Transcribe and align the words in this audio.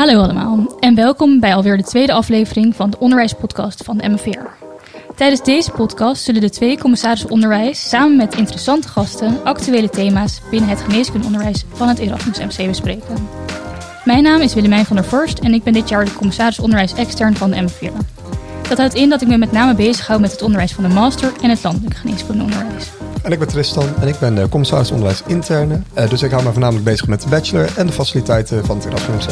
Hallo 0.00 0.22
allemaal 0.22 0.76
en 0.78 0.94
welkom 0.94 1.40
bij 1.40 1.54
alweer 1.54 1.76
de 1.76 1.82
tweede 1.82 2.12
aflevering 2.12 2.76
van 2.76 2.90
de 2.90 2.98
onderwijspodcast 2.98 3.84
van 3.84 3.98
de 3.98 4.08
MVR. 4.08 4.46
Tijdens 5.16 5.42
deze 5.42 5.70
podcast 5.70 6.22
zullen 6.22 6.40
de 6.40 6.50
twee 6.50 6.78
commissarissen 6.78 7.30
onderwijs 7.30 7.88
samen 7.88 8.16
met 8.16 8.34
interessante 8.34 8.88
gasten 8.88 9.44
actuele 9.44 9.88
thema's 9.88 10.40
binnen 10.50 10.70
het 10.70 10.80
geneeskundeonderwijs 10.80 11.64
van 11.72 11.88
het 11.88 11.98
Erasmus 11.98 12.38
MC 12.38 12.66
bespreken. 12.66 13.28
Mijn 14.04 14.22
naam 14.22 14.40
is 14.40 14.54
Willemijn 14.54 14.84
van 14.84 14.96
der 14.96 15.04
Vorst 15.04 15.38
en 15.38 15.54
ik 15.54 15.62
ben 15.62 15.72
dit 15.72 15.88
jaar 15.88 16.04
de 16.04 16.14
commissaris 16.14 16.60
onderwijs 16.60 16.94
extern 16.94 17.36
van 17.36 17.50
de 17.50 17.60
MVR. 17.60 17.92
Dat 18.68 18.78
houdt 18.78 18.94
in 18.94 19.08
dat 19.08 19.22
ik 19.22 19.28
me 19.28 19.38
met 19.38 19.52
name 19.52 19.74
bezighoud 19.74 20.20
met 20.20 20.32
het 20.32 20.42
onderwijs 20.42 20.72
van 20.72 20.84
de 20.84 20.94
master 20.94 21.32
en 21.42 21.50
het 21.50 21.62
landelijk 21.62 21.96
geneeskundeonderwijs. 21.96 22.90
En 23.22 23.32
ik 23.32 23.38
ben 23.38 23.48
Tristan 23.48 23.88
en 24.00 24.08
ik 24.08 24.18
ben 24.18 24.34
de 24.34 24.48
commissaris 24.48 24.90
onderwijs 24.90 25.22
interne. 25.26 25.80
Uh, 25.98 26.08
dus 26.08 26.22
ik 26.22 26.30
hou 26.30 26.42
me 26.42 26.50
voornamelijk 26.50 26.84
bezig 26.84 27.06
met 27.06 27.22
de 27.22 27.28
bachelor 27.28 27.68
en 27.76 27.86
de 27.86 27.92
faciliteiten 27.92 28.64
van 28.64 28.76
het 28.76 28.86
Erasmus 28.86 29.26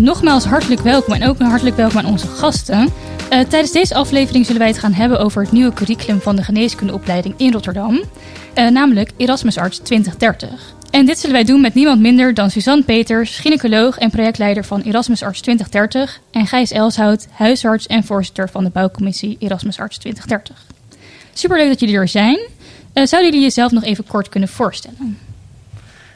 nogmaals 0.00 0.44
hartelijk 0.44 0.80
welkom 0.80 1.14
en 1.14 1.28
ook 1.28 1.38
een 1.38 1.46
hartelijk 1.46 1.76
welkom 1.76 1.98
aan 1.98 2.06
onze 2.06 2.26
gasten. 2.26 2.80
Uh, 2.82 2.88
tijdens 3.28 3.72
deze 3.72 3.94
aflevering 3.94 4.44
zullen 4.44 4.60
wij 4.60 4.70
het 4.70 4.78
gaan 4.78 4.92
hebben 4.92 5.20
over 5.20 5.42
het 5.42 5.52
nieuwe 5.52 5.72
curriculum 5.72 6.20
van 6.20 6.36
de 6.36 6.42
geneeskundeopleiding 6.42 7.34
in 7.36 7.52
Rotterdam, 7.52 8.00
namelijk 8.54 9.10
Erasmus 9.16 9.58
Arts 9.58 9.78
2030. 9.78 10.74
En 10.90 11.06
dit 11.06 11.18
zullen 11.18 11.36
wij 11.36 11.44
doen 11.44 11.60
met 11.60 11.74
niemand 11.74 12.00
minder 12.00 12.34
dan 12.34 12.50
Suzanne 12.50 12.82
Peters, 12.82 13.38
gynaecoloog 13.38 13.98
en 13.98 14.10
projectleider 14.10 14.64
van 14.64 14.80
Erasmus 14.80 15.22
Arts 15.22 15.40
2030, 15.40 16.20
en 16.30 16.46
Gijs 16.46 16.70
Elshout, 16.70 17.26
huisarts 17.30 17.86
en 17.86 18.04
voorzitter 18.04 18.48
van 18.48 18.64
de 18.64 18.70
bouwcommissie 18.70 19.36
Erasmus 19.40 19.78
Arts 19.78 19.98
2030. 19.98 20.66
Superleuk 21.32 21.68
dat 21.68 21.80
jullie 21.80 21.96
er 21.96 22.08
zijn. 22.08 22.36
Uh, 22.36 23.06
zouden 23.06 23.30
jullie 23.30 23.40
jezelf 23.40 23.72
nog 23.72 23.84
even 23.84 24.06
kort 24.06 24.28
kunnen 24.28 24.48
voorstellen? 24.48 25.18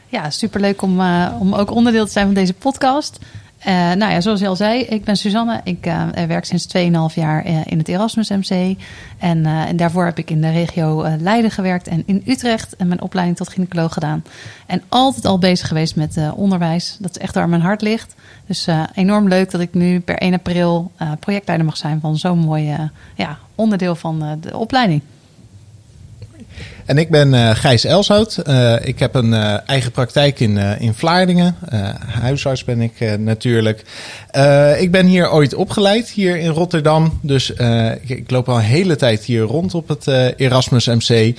Ja, 0.09 0.29
superleuk 0.29 0.81
om, 0.81 0.99
uh, 0.99 1.35
om 1.39 1.53
ook 1.53 1.71
onderdeel 1.71 2.05
te 2.05 2.11
zijn 2.11 2.25
van 2.25 2.35
deze 2.35 2.53
podcast. 2.53 3.19
Uh, 3.59 3.73
nou 3.73 4.11
ja, 4.11 4.21
zoals 4.21 4.39
je 4.39 4.47
al 4.47 4.55
zei, 4.55 4.81
ik 4.81 5.03
ben 5.03 5.17
Suzanne. 5.17 5.61
Ik 5.63 5.85
uh, 5.85 6.07
werk 6.27 6.45
sinds 6.45 6.67
2,5 6.77 7.15
jaar 7.15 7.47
uh, 7.47 7.59
in 7.65 7.77
het 7.77 7.87
Erasmus 7.87 8.29
MC. 8.29 8.77
En, 9.17 9.45
en, 9.45 9.77
daarvoor 9.77 10.05
heb 10.05 10.17
ik 10.17 10.29
in 10.29 10.41
de 10.41 10.51
regio 10.51 11.05
Leiden 11.19 11.51
gewerkt 11.51 11.87
en 11.87 12.03
in 12.05 12.23
Utrecht 12.25 12.75
en 12.75 12.87
mijn 12.87 13.01
opleiding 13.01 13.37
tot 13.37 13.49
gynaecoloog 13.49 13.93
gedaan. 13.93 14.23
En 14.65 14.81
altijd 14.89 15.25
al 15.25 15.39
bezig 15.39 15.67
geweest 15.67 15.95
met 15.95 16.19
onderwijs. 16.35 16.97
Dat 16.99 17.09
is 17.09 17.21
echt 17.21 17.35
waar 17.35 17.49
mijn 17.49 17.61
hart 17.61 17.81
ligt. 17.81 18.15
Dus 18.45 18.67
enorm 18.93 19.27
leuk 19.27 19.51
dat 19.51 19.61
ik 19.61 19.73
nu 19.73 19.99
per 19.99 20.17
1 20.17 20.33
april 20.33 20.91
projectleider 21.19 21.65
mag 21.65 21.77
zijn 21.77 21.99
van 21.99 22.17
zo'n 22.17 22.39
mooi 22.39 22.89
ja, 23.15 23.37
onderdeel 23.55 23.95
van 23.95 24.37
de 24.41 24.57
opleiding. 24.57 25.01
En 26.85 26.97
ik 26.97 27.09
ben 27.09 27.33
uh, 27.33 27.49
Gijs 27.49 27.83
Elshout. 27.83 28.41
Uh, 28.47 28.75
ik 28.81 28.99
heb 28.99 29.15
een 29.15 29.31
uh, 29.31 29.69
eigen 29.69 29.91
praktijk 29.91 30.39
in, 30.39 30.57
in 30.57 30.93
Vlaardingen. 30.93 31.55
huisarts 32.21 32.63
ben 32.63 32.81
ik 32.81 33.17
natuurlijk. 33.19 33.79
ik 34.79 34.91
ben 34.91 35.05
hier 35.05 35.31
ooit 35.31 35.53
opgeleid, 35.53 36.09
hier 36.09 36.37
in 36.37 36.49
Rotterdam. 36.49 37.19
Dus 37.21 37.49
ik, 38.01 38.09
ik, 38.09 38.31
loop 38.31 38.49
al 38.49 38.55
een 38.55 38.61
hele 38.61 38.95
tijd 38.95 39.23
hier 39.23 39.41
rond 39.41 39.73
op 39.73 39.87
het 39.87 40.07
Erasmus 40.37 40.85
MC. 40.85 41.37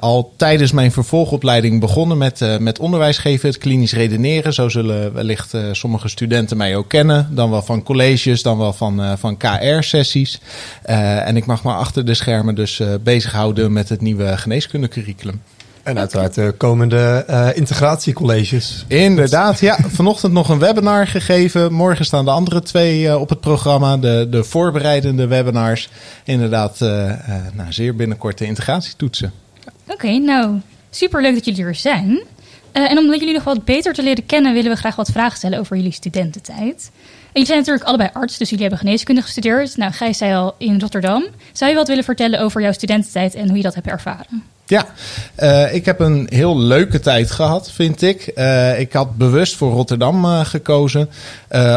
al 0.00 0.32
tijdens 0.36 0.72
mijn 0.72 0.92
vervolgopleiding 0.92 1.80
begonnen 1.80 2.18
met, 2.18 2.58
met 2.60 2.78
onderwijs 2.78 3.18
geven, 3.18 3.48
het 3.48 3.58
klinisch 3.58 3.92
redeneren. 3.92 4.52
Zo 4.52 4.68
zullen 4.68 5.12
wellicht 5.12 5.54
sommige 5.72 6.08
studenten 6.08 6.56
mij 6.56 6.76
ook 6.76 6.88
kennen. 6.88 7.28
Dan 7.30 7.50
wel 7.50 7.62
van 7.62 7.82
colleges, 7.82 8.42
dan 8.42 8.58
wel 8.58 8.72
van, 8.72 9.18
van 9.18 9.36
KR-sessies. 9.36 10.40
en 10.82 11.36
ik 11.36 11.46
mag 11.46 11.62
maar 11.62 11.76
achter 11.76 12.04
de 12.04 12.14
schermen 12.14 12.54
dus 12.54 12.82
bezighouden 13.02 13.72
met 13.72 13.88
het 13.88 14.00
nieuwe 14.00 14.36
geneeskundecurriculum. 14.48 15.42
En 15.82 15.98
uiteraard 15.98 16.34
de 16.34 16.54
komende 16.56 17.24
uh, 17.30 17.48
integratiecolleges. 17.54 18.84
Inderdaad, 18.88 19.60
ja. 19.60 19.78
Vanochtend 19.86 20.32
nog 20.32 20.48
een 20.48 20.58
webinar 20.58 21.06
gegeven. 21.06 21.72
Morgen 21.72 22.04
staan 22.04 22.24
de 22.24 22.30
andere 22.30 22.62
twee 22.62 23.02
uh, 23.02 23.20
op 23.20 23.28
het 23.28 23.40
programma. 23.40 23.96
De, 23.96 24.26
de 24.30 24.44
voorbereidende 24.44 25.26
webinars. 25.26 25.88
Inderdaad, 26.24 26.80
uh, 26.80 26.88
nou, 27.52 27.72
zeer 27.72 27.96
binnenkort 27.96 28.38
de 28.38 28.44
integratietoetsen. 28.44 29.32
Oké, 29.64 29.92
okay, 29.92 30.16
nou, 30.16 30.60
superleuk 30.90 31.34
dat 31.34 31.44
jullie 31.44 31.64
er 31.64 31.74
zijn. 31.74 32.22
en 32.72 32.98
om 32.98 33.04
jullie 33.04 33.32
nog 33.32 33.44
wat 33.44 33.64
beter 33.64 33.92
te 33.92 34.02
leren 34.02 34.26
kennen, 34.26 34.52
willen 34.52 34.70
we 34.70 34.76
graag 34.76 34.96
wat 34.96 35.10
vragen 35.10 35.36
stellen 35.36 35.58
over 35.58 35.76
jullie 35.76 35.92
studententijd. 35.92 36.90
Jullie 37.38 37.52
zijn 37.52 37.64
natuurlijk 37.66 37.88
allebei 37.88 38.22
arts, 38.22 38.38
dus 38.38 38.48
jullie 38.48 38.64
hebben 38.64 38.84
geneeskunde 38.84 39.22
gestudeerd. 39.22 39.76
Nou, 39.76 39.92
Gijs 39.92 40.18
zei 40.18 40.34
al 40.34 40.54
in 40.58 40.80
Rotterdam. 40.80 41.26
Zou 41.52 41.70
je 41.70 41.76
wat 41.76 41.88
willen 41.88 42.04
vertellen 42.04 42.40
over 42.40 42.60
jouw 42.60 42.72
studententijd 42.72 43.34
en 43.34 43.48
hoe 43.48 43.56
je 43.56 43.62
dat 43.62 43.74
hebt 43.74 43.86
ervaren? 43.86 44.42
Ja, 44.66 44.86
uh, 45.38 45.74
ik 45.74 45.84
heb 45.84 46.00
een 46.00 46.26
heel 46.30 46.58
leuke 46.58 47.00
tijd 47.00 47.30
gehad, 47.30 47.72
vind 47.72 48.02
ik. 48.02 48.32
Uh, 48.34 48.80
ik 48.80 48.92
had 48.92 49.16
bewust 49.16 49.56
voor 49.56 49.72
Rotterdam 49.72 50.24
uh, 50.24 50.44
gekozen. 50.44 51.08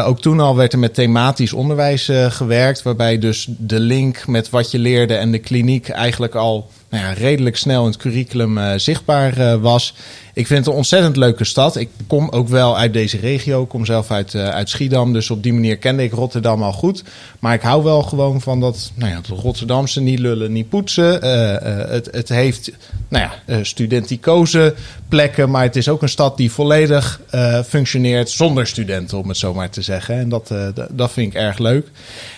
ook 0.04 0.20
toen 0.20 0.40
al 0.40 0.56
werd 0.56 0.72
er 0.72 0.78
met 0.78 0.94
thematisch 0.94 1.52
onderwijs 1.52 2.10
gewerkt, 2.28 2.82
waarbij 2.82 3.18
dus 3.18 3.48
de 3.48 3.80
link 3.80 4.26
met 4.26 4.50
wat 4.50 4.70
je 4.70 4.78
leerde 4.78 5.14
en 5.14 5.32
de 5.32 5.38
kliniek 5.38 5.88
eigenlijk 5.88 6.34
al 6.34 6.70
nou 6.90 7.04
ja, 7.04 7.12
redelijk 7.12 7.56
snel 7.56 7.80
in 7.84 7.90
het 7.90 8.00
curriculum 8.00 8.78
zichtbaar 8.78 9.60
was. 9.60 9.94
Ik 10.34 10.46
vind 10.46 10.58
het 10.58 10.68
een 10.68 10.74
ontzettend 10.74 11.16
leuke 11.16 11.44
stad. 11.44 11.76
Ik 11.76 11.88
kom 12.06 12.28
ook 12.28 12.48
wel 12.48 12.78
uit 12.78 12.92
deze 12.92 13.18
regio. 13.18 13.62
Ik 13.62 13.68
kom 13.68 13.84
zelf 13.84 14.10
uit, 14.10 14.34
uh, 14.34 14.48
uit 14.48 14.68
Schiedam. 14.68 15.12
Dus 15.12 15.30
op 15.30 15.42
die 15.42 15.52
manier 15.52 15.76
kende 15.76 16.02
ik 16.02 16.12
Rotterdam 16.12 16.62
al 16.62 16.72
goed. 16.72 17.04
Maar 17.38 17.54
ik 17.54 17.60
hou 17.60 17.82
wel 17.82 18.02
gewoon 18.02 18.40
van 18.40 18.60
dat, 18.60 18.92
nou 18.94 19.10
ja, 19.10 19.16
het 19.16 19.26
Rotterdamse 19.26 20.00
niet 20.00 20.18
lullen, 20.18 20.52
niet 20.52 20.68
poetsen. 20.68 21.24
Uh, 21.24 21.32
uh, 21.32 21.58
het, 21.88 22.08
het 22.10 22.28
heeft 22.28 22.72
nou 23.08 23.30
ja, 23.46 23.64
studenticoze 23.64 24.74
plekken. 25.08 25.50
Maar 25.50 25.62
het 25.62 25.76
is 25.76 25.88
ook 25.88 26.02
een 26.02 26.08
stad 26.08 26.36
die 26.36 26.52
volledig 26.52 27.20
functioneert 27.66 28.30
zonder 28.30 28.66
studenten, 28.66 29.18
om 29.18 29.28
het 29.28 29.36
zo 29.36 29.54
maar 29.54 29.70
te 29.70 29.82
zeggen. 29.82 30.14
En 30.14 30.28
dat, 30.28 30.54
dat 30.90 31.12
vind 31.12 31.34
ik 31.34 31.40
erg 31.40 31.58
leuk. 31.58 31.90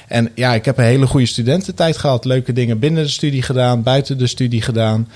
En 0.09 0.31
ja, 0.35 0.55
ik 0.55 0.65
heb 0.65 0.79
een 0.79 0.85
hele 0.85 1.07
goede 1.07 1.27
studententijd 1.27 1.97
gehad. 1.97 2.25
Leuke 2.25 2.53
dingen 2.53 2.79
binnen 2.79 3.03
de 3.03 3.09
studie 3.09 3.43
gedaan, 3.43 3.83
buiten 3.83 4.19
de 4.19 4.27
studie 4.27 4.63
gedaan. 4.63 5.09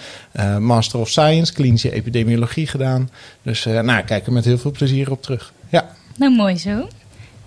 Master 0.59 0.99
of 0.99 1.09
Science, 1.09 1.53
klinische 1.53 1.93
epidemiologie 1.93 2.67
gedaan. 2.69 3.11
Dus 3.43 3.67
uh, 3.67 3.81
nou, 3.81 4.05
kijk 4.05 4.27
er 4.27 4.33
met 4.33 4.45
heel 4.45 4.59
veel 4.59 4.71
plezier 4.71 5.11
op 5.11 5.23
terug. 5.23 5.53
Ja. 5.69 5.91
Nou, 6.17 6.35
mooi 6.35 6.59
zo. 6.59 6.89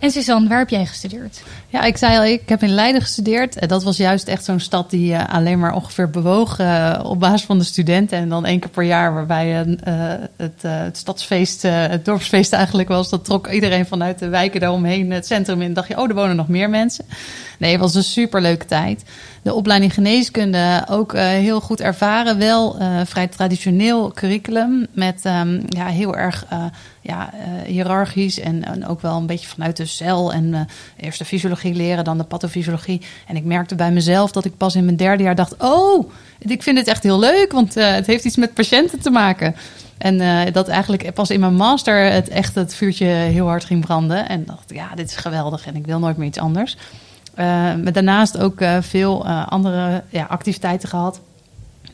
En 0.02 0.12
Suzanne, 0.12 0.48
waar 0.48 0.60
heb 0.60 0.70
jij 0.70 0.86
gestudeerd? 0.86 1.44
Ja, 1.68 1.84
ik 1.84 1.98
zei 1.98 2.18
al, 2.18 2.24
ik 2.24 2.50
heb 2.50 2.64
in 2.64 2.74
Leiden 2.74 3.02
gestudeerd. 3.02 3.56
En 3.56 3.68
dat 3.68 3.84
was 3.84 3.98
juist 3.98 4.28
echt 4.28 4.44
zo'n 4.44 4.60
stad 4.60 4.90
die 4.90 5.12
uh, 5.12 5.30
alleen 5.30 5.60
maar 5.60 5.74
ongeveer 5.76 6.10
bewoog 6.10 6.60
uh, 6.60 7.00
op 7.04 7.20
basis 7.20 7.46
van 7.46 7.58
de 7.58 7.64
studenten. 7.64 8.18
En 8.18 8.30
dan 8.30 8.46
één 8.46 8.60
keer 8.60 8.70
per 8.70 8.84
jaar, 8.84 9.14
waarbij 9.14 9.48
het, 9.48 10.64
het, 10.64 10.98
stadsfeest, 10.98 11.62
het 11.62 12.06
dorpsfeest 12.06 12.54
eigenlijk 12.54 12.90
was. 12.90 13.10
Dat 13.10 13.26
trok 13.26 13.48
iedereen 13.48 13.86
vanuit 13.86 14.20
de 14.20 14.30
wijken 14.30 14.60
daaromheen 14.60 15.12
het 15.12 15.26
centrum 15.26 15.62
in. 15.62 15.74
dacht 15.74 15.88
je, 15.88 15.98
oh, 15.98 16.10
er 16.10 16.16
wonen 16.16 16.36
nog 16.36 16.48
meer 16.48 16.70
mensen. 16.70 17.06
Nee, 17.60 17.72
het 17.72 17.82
was 17.82 17.96
een 17.96 18.04
superleuke 18.04 18.66
tijd. 18.66 19.04
De 19.42 19.54
opleiding 19.54 19.94
geneeskunde 19.94 20.84
ook 20.90 21.18
heel 21.18 21.62
goed 21.62 21.82
ervaren. 21.82 22.38
Wel 22.38 22.78
vrij 23.06 23.28
traditioneel 23.28 24.12
curriculum 24.12 24.88
met 24.94 25.26
um, 25.26 25.62
ja, 25.68 25.86
heel 25.86 26.16
erg 26.16 26.46
ja, 27.02 27.34
hiërarchisch. 27.66 28.40
En, 28.40 28.64
en, 28.66 28.88
ook 28.88 29.02
wel 29.02 29.18
een 29.18 29.26
beetje 29.26 29.48
vanuit 29.48 29.78
de 29.78 29.86
cel 29.86 30.34
en 30.34 30.68
eerst 30.98 31.20
de 31.20 31.26
fysiologie 31.26 31.74
leren, 31.74 32.04
dan 32.04 32.18
de 32.18 32.24
pathofysiologie. 32.24 33.02
En 33.28 33.36
ik 33.36 33.44
merkte 33.44 33.76
bij 33.76 33.92
mezelf 33.92 34.32
dat 34.32 34.46
ik 34.46 34.58
pas 34.58 34.76
in 34.76 34.86
mijn 34.86 34.98
derde 34.98 35.24
jaar 35.24 35.36
dacht: 35.36 35.56
Oh, 35.58 36.12
ik 36.40 36.64
vind 36.64 36.78
het 36.78 36.88
echt 36.88 37.04
heel 37.04 37.20
leuk, 37.20 37.52
want 37.52 37.78
uh, 37.78 37.92
het 37.92 38.08
heeft 38.08 38.26
iets 38.26 38.36
met 38.36 38.54
patiënten 38.54 39.00
te 39.00 39.10
maken. 39.10 39.56
En 39.98 40.22
uh, 40.22 40.42
dat 40.52 40.68
eigenlijk 40.68 41.14
pas 41.14 41.30
in 41.30 41.40
mijn 41.40 41.56
master 41.56 42.12
het 42.12 42.30
echt 42.30 42.56
het 42.56 42.76
vuurtje 42.76 43.06
heel 43.06 43.48
hard 43.48 43.66
ging 43.66 43.86
branden. 43.86 44.30
En 44.30 44.46
dacht, 44.46 44.74
ja, 44.74 44.96
dit 44.96 45.10
is 45.10 45.16
geweldig 45.16 45.68
en 45.68 45.76
ik 45.76 45.86
wil 45.86 46.00
nooit 46.00 46.18
meer 46.18 46.28
iets 46.28 46.40
anders. 46.40 46.78
Uh, 47.32 47.46
maar 47.84 47.92
daarnaast 47.92 48.38
ook 48.38 48.64
veel 48.80 49.28
andere 49.28 50.04
ja, 50.10 50.26
activiteiten 50.26 50.90
gehad. 50.90 51.22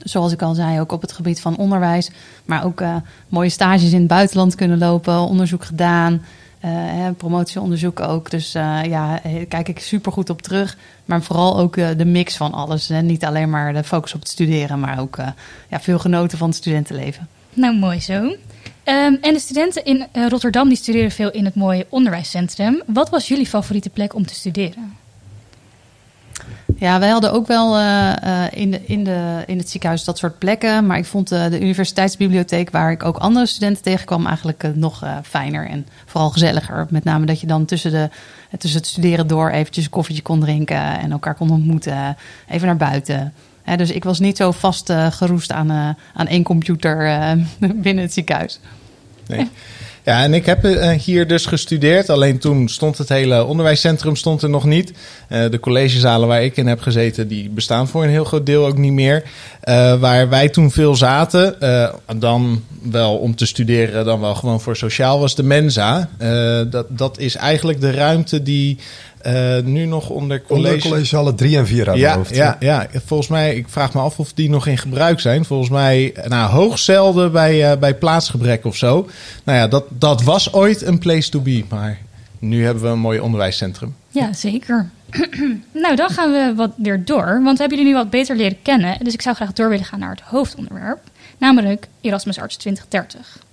Zoals 0.03 0.31
ik 0.31 0.41
al 0.41 0.53
zei, 0.53 0.79
ook 0.79 0.91
op 0.91 1.01
het 1.01 1.11
gebied 1.11 1.41
van 1.41 1.57
onderwijs. 1.57 2.11
Maar 2.45 2.65
ook 2.65 2.83
mooie 3.29 3.49
stages 3.49 3.91
in 3.91 3.99
het 3.99 4.07
buitenland 4.07 4.55
kunnen 4.55 4.77
lopen, 4.77 5.19
onderzoek 5.19 5.65
gedaan. 5.65 6.21
Uh, 6.65 7.07
promotieonderzoek 7.17 7.99
ook. 7.99 8.29
Dus 8.31 8.55
uh, 8.55 8.83
ja, 8.83 9.21
kijk 9.47 9.69
ik 9.69 9.79
super 9.79 10.11
goed 10.11 10.29
op 10.29 10.41
terug. 10.41 10.77
Maar 11.05 11.21
vooral 11.21 11.59
ook 11.59 11.75
de 11.75 12.05
mix 12.05 12.37
van 12.37 12.53
alles. 12.53 12.87
Hè. 12.87 13.01
Niet 13.01 13.25
alleen 13.25 13.49
maar 13.49 13.73
de 13.73 13.83
focus 13.83 14.13
op 14.13 14.19
het 14.19 14.29
studeren, 14.29 14.79
maar 14.79 14.99
ook 14.99 15.17
ja, 15.69 15.79
veel 15.79 15.99
genoten 15.99 16.37
van 16.37 16.47
het 16.47 16.57
studentenleven. 16.57 17.27
Nou, 17.53 17.77
mooi 17.77 18.01
zo. 18.01 18.13
Um, 18.13 18.37
en 19.21 19.33
de 19.33 19.39
studenten 19.39 19.85
in 19.85 20.07
Rotterdam 20.29 20.67
die 20.67 20.77
studeren 20.77 21.11
veel 21.11 21.31
in 21.31 21.45
het 21.45 21.55
mooie 21.55 21.85
onderwijscentrum. 21.89 22.81
Wat 22.85 23.09
was 23.09 23.27
jullie 23.27 23.47
favoriete 23.47 23.89
plek 23.89 24.15
om 24.15 24.25
te 24.25 24.33
studeren? 24.33 24.95
Ja, 26.79 26.99
wij 26.99 27.09
hadden 27.09 27.31
ook 27.31 27.47
wel 27.47 27.79
uh, 27.79 28.13
in, 28.51 28.71
de, 28.71 28.85
in, 28.85 29.03
de, 29.03 29.43
in 29.45 29.57
het 29.57 29.69
ziekenhuis 29.69 30.03
dat 30.03 30.17
soort 30.17 30.39
plekken. 30.39 30.85
Maar 30.85 30.97
ik 30.97 31.05
vond 31.05 31.31
uh, 31.31 31.49
de 31.49 31.61
universiteitsbibliotheek, 31.61 32.69
waar 32.69 32.91
ik 32.91 33.03
ook 33.03 33.17
andere 33.17 33.45
studenten 33.45 33.83
tegenkwam, 33.83 34.25
eigenlijk 34.25 34.71
nog 34.75 35.03
fijner 35.23 35.67
en 35.67 35.87
vooral 36.05 36.29
gezelliger. 36.29 36.87
Met 36.89 37.03
name 37.03 37.25
dat 37.25 37.41
je 37.41 37.47
dan 37.47 37.65
tussen, 37.65 37.91
de, 37.91 38.09
tussen 38.57 38.79
het 38.79 38.89
studeren 38.89 39.27
door 39.27 39.49
eventjes 39.49 39.85
een 39.85 39.91
koffietje 39.91 40.21
kon 40.21 40.39
drinken 40.39 40.99
en 40.99 41.11
elkaar 41.11 41.35
kon 41.35 41.49
ontmoeten. 41.49 42.17
Even 42.49 42.67
naar 42.67 42.77
buiten. 42.77 43.33
dus 43.75 43.91
ik 43.91 44.03
was 44.03 44.19
niet 44.19 44.37
zo 44.37 44.51
vast 44.51 44.93
geroest 45.09 45.51
aan, 45.51 45.95
aan 46.13 46.27
één 46.27 46.43
computer 46.43 47.37
binnen 47.83 48.03
het 48.03 48.13
ziekenhuis. 48.13 48.59
Nee. 49.27 49.49
Ja, 50.07 50.23
en 50.23 50.33
ik 50.33 50.45
heb 50.45 50.65
uh, 50.65 50.91
hier 50.91 51.27
dus 51.27 51.45
gestudeerd. 51.45 52.09
Alleen 52.09 52.37
toen 52.37 52.69
stond 52.69 52.97
het 52.97 53.09
hele 53.09 53.45
onderwijscentrum 53.45 54.15
stond 54.15 54.41
er 54.41 54.49
nog 54.49 54.65
niet. 54.65 54.93
Uh, 55.29 55.49
de 55.49 55.59
collegezalen 55.59 56.27
waar 56.27 56.43
ik 56.43 56.57
in 56.57 56.67
heb 56.67 56.81
gezeten, 56.81 57.27
die 57.27 57.49
bestaan 57.49 57.87
voor 57.87 58.03
een 58.03 58.09
heel 58.09 58.23
groot 58.23 58.45
deel 58.45 58.65
ook 58.65 58.77
niet 58.77 58.91
meer. 58.91 59.23
Uh, 59.23 59.99
waar 59.99 60.29
wij 60.29 60.49
toen 60.49 60.71
veel 60.71 60.95
zaten, 60.95 61.55
dan 62.17 62.63
wel 62.81 63.17
om 63.17 63.35
te 63.35 63.45
studeren, 63.45 64.05
dan 64.05 64.19
wel 64.19 64.35
gewoon 64.35 64.61
voor 64.61 64.75
sociaal, 64.75 65.19
was 65.19 65.35
de 65.35 65.43
Mensa. 65.43 66.09
dat, 66.69 66.85
dat 66.89 67.17
is 67.19 67.35
eigenlijk 67.35 67.81
de 67.81 67.91
ruimte 67.91 68.43
die 68.43 68.77
uh, 69.27 69.63
nu 69.63 69.85
nog 69.85 70.09
onder 70.09 70.41
college... 70.41 70.73
Onder 70.73 70.89
collegiale 70.89 71.35
3 71.35 71.57
en 71.57 71.67
4 71.67 71.89
aan 71.89 71.97
ja, 71.97 72.15
hoofd. 72.15 72.35
Ja, 72.35 72.57
ja, 72.59 72.87
volgens 73.05 73.29
mij, 73.29 73.55
ik 73.55 73.69
vraag 73.69 73.93
me 73.93 73.99
af 73.99 74.19
of 74.19 74.33
die 74.33 74.49
nog 74.49 74.67
in 74.67 74.77
gebruik 74.77 75.19
zijn. 75.19 75.45
Volgens 75.45 75.69
mij, 75.69 76.13
nou, 76.27 76.51
hoog 76.51 76.79
zelden 76.79 77.31
bij, 77.31 77.71
uh, 77.71 77.79
bij 77.79 77.95
plaatsgebrek 77.95 78.65
of 78.65 78.75
zo. 78.75 79.09
Nou 79.43 79.57
ja, 79.57 79.67
dat, 79.67 79.85
dat 79.89 80.23
was 80.23 80.53
ooit 80.53 80.81
een 80.81 80.99
place 80.99 81.29
to 81.29 81.39
be, 81.39 81.63
maar 81.69 81.97
nu 82.39 82.63
hebben 82.63 82.83
we 82.83 82.89
een 82.89 82.99
mooi 82.99 83.19
onderwijscentrum. 83.19 83.95
Ja, 84.09 84.33
zeker. 84.33 84.89
nou, 85.83 85.95
dan 85.95 86.09
gaan 86.09 86.31
we 86.31 86.53
wat 86.55 86.71
weer 86.77 87.05
door, 87.05 87.41
want 87.43 87.57
we 87.57 87.63
hebben 87.63 87.77
jullie 87.77 87.93
nu 87.93 87.97
wat 87.97 88.09
beter 88.09 88.35
leren 88.35 88.61
kennen. 88.61 88.97
Dus 89.03 89.13
ik 89.13 89.21
zou 89.21 89.35
graag 89.35 89.53
door 89.53 89.69
willen 89.69 89.85
gaan 89.85 89.99
naar 89.99 90.09
het 90.09 90.21
hoofdonderwerp, 90.21 90.99
namelijk 91.37 91.87
Erasmus 92.01 92.39
Arts 92.39 92.55
2030. 92.55 93.45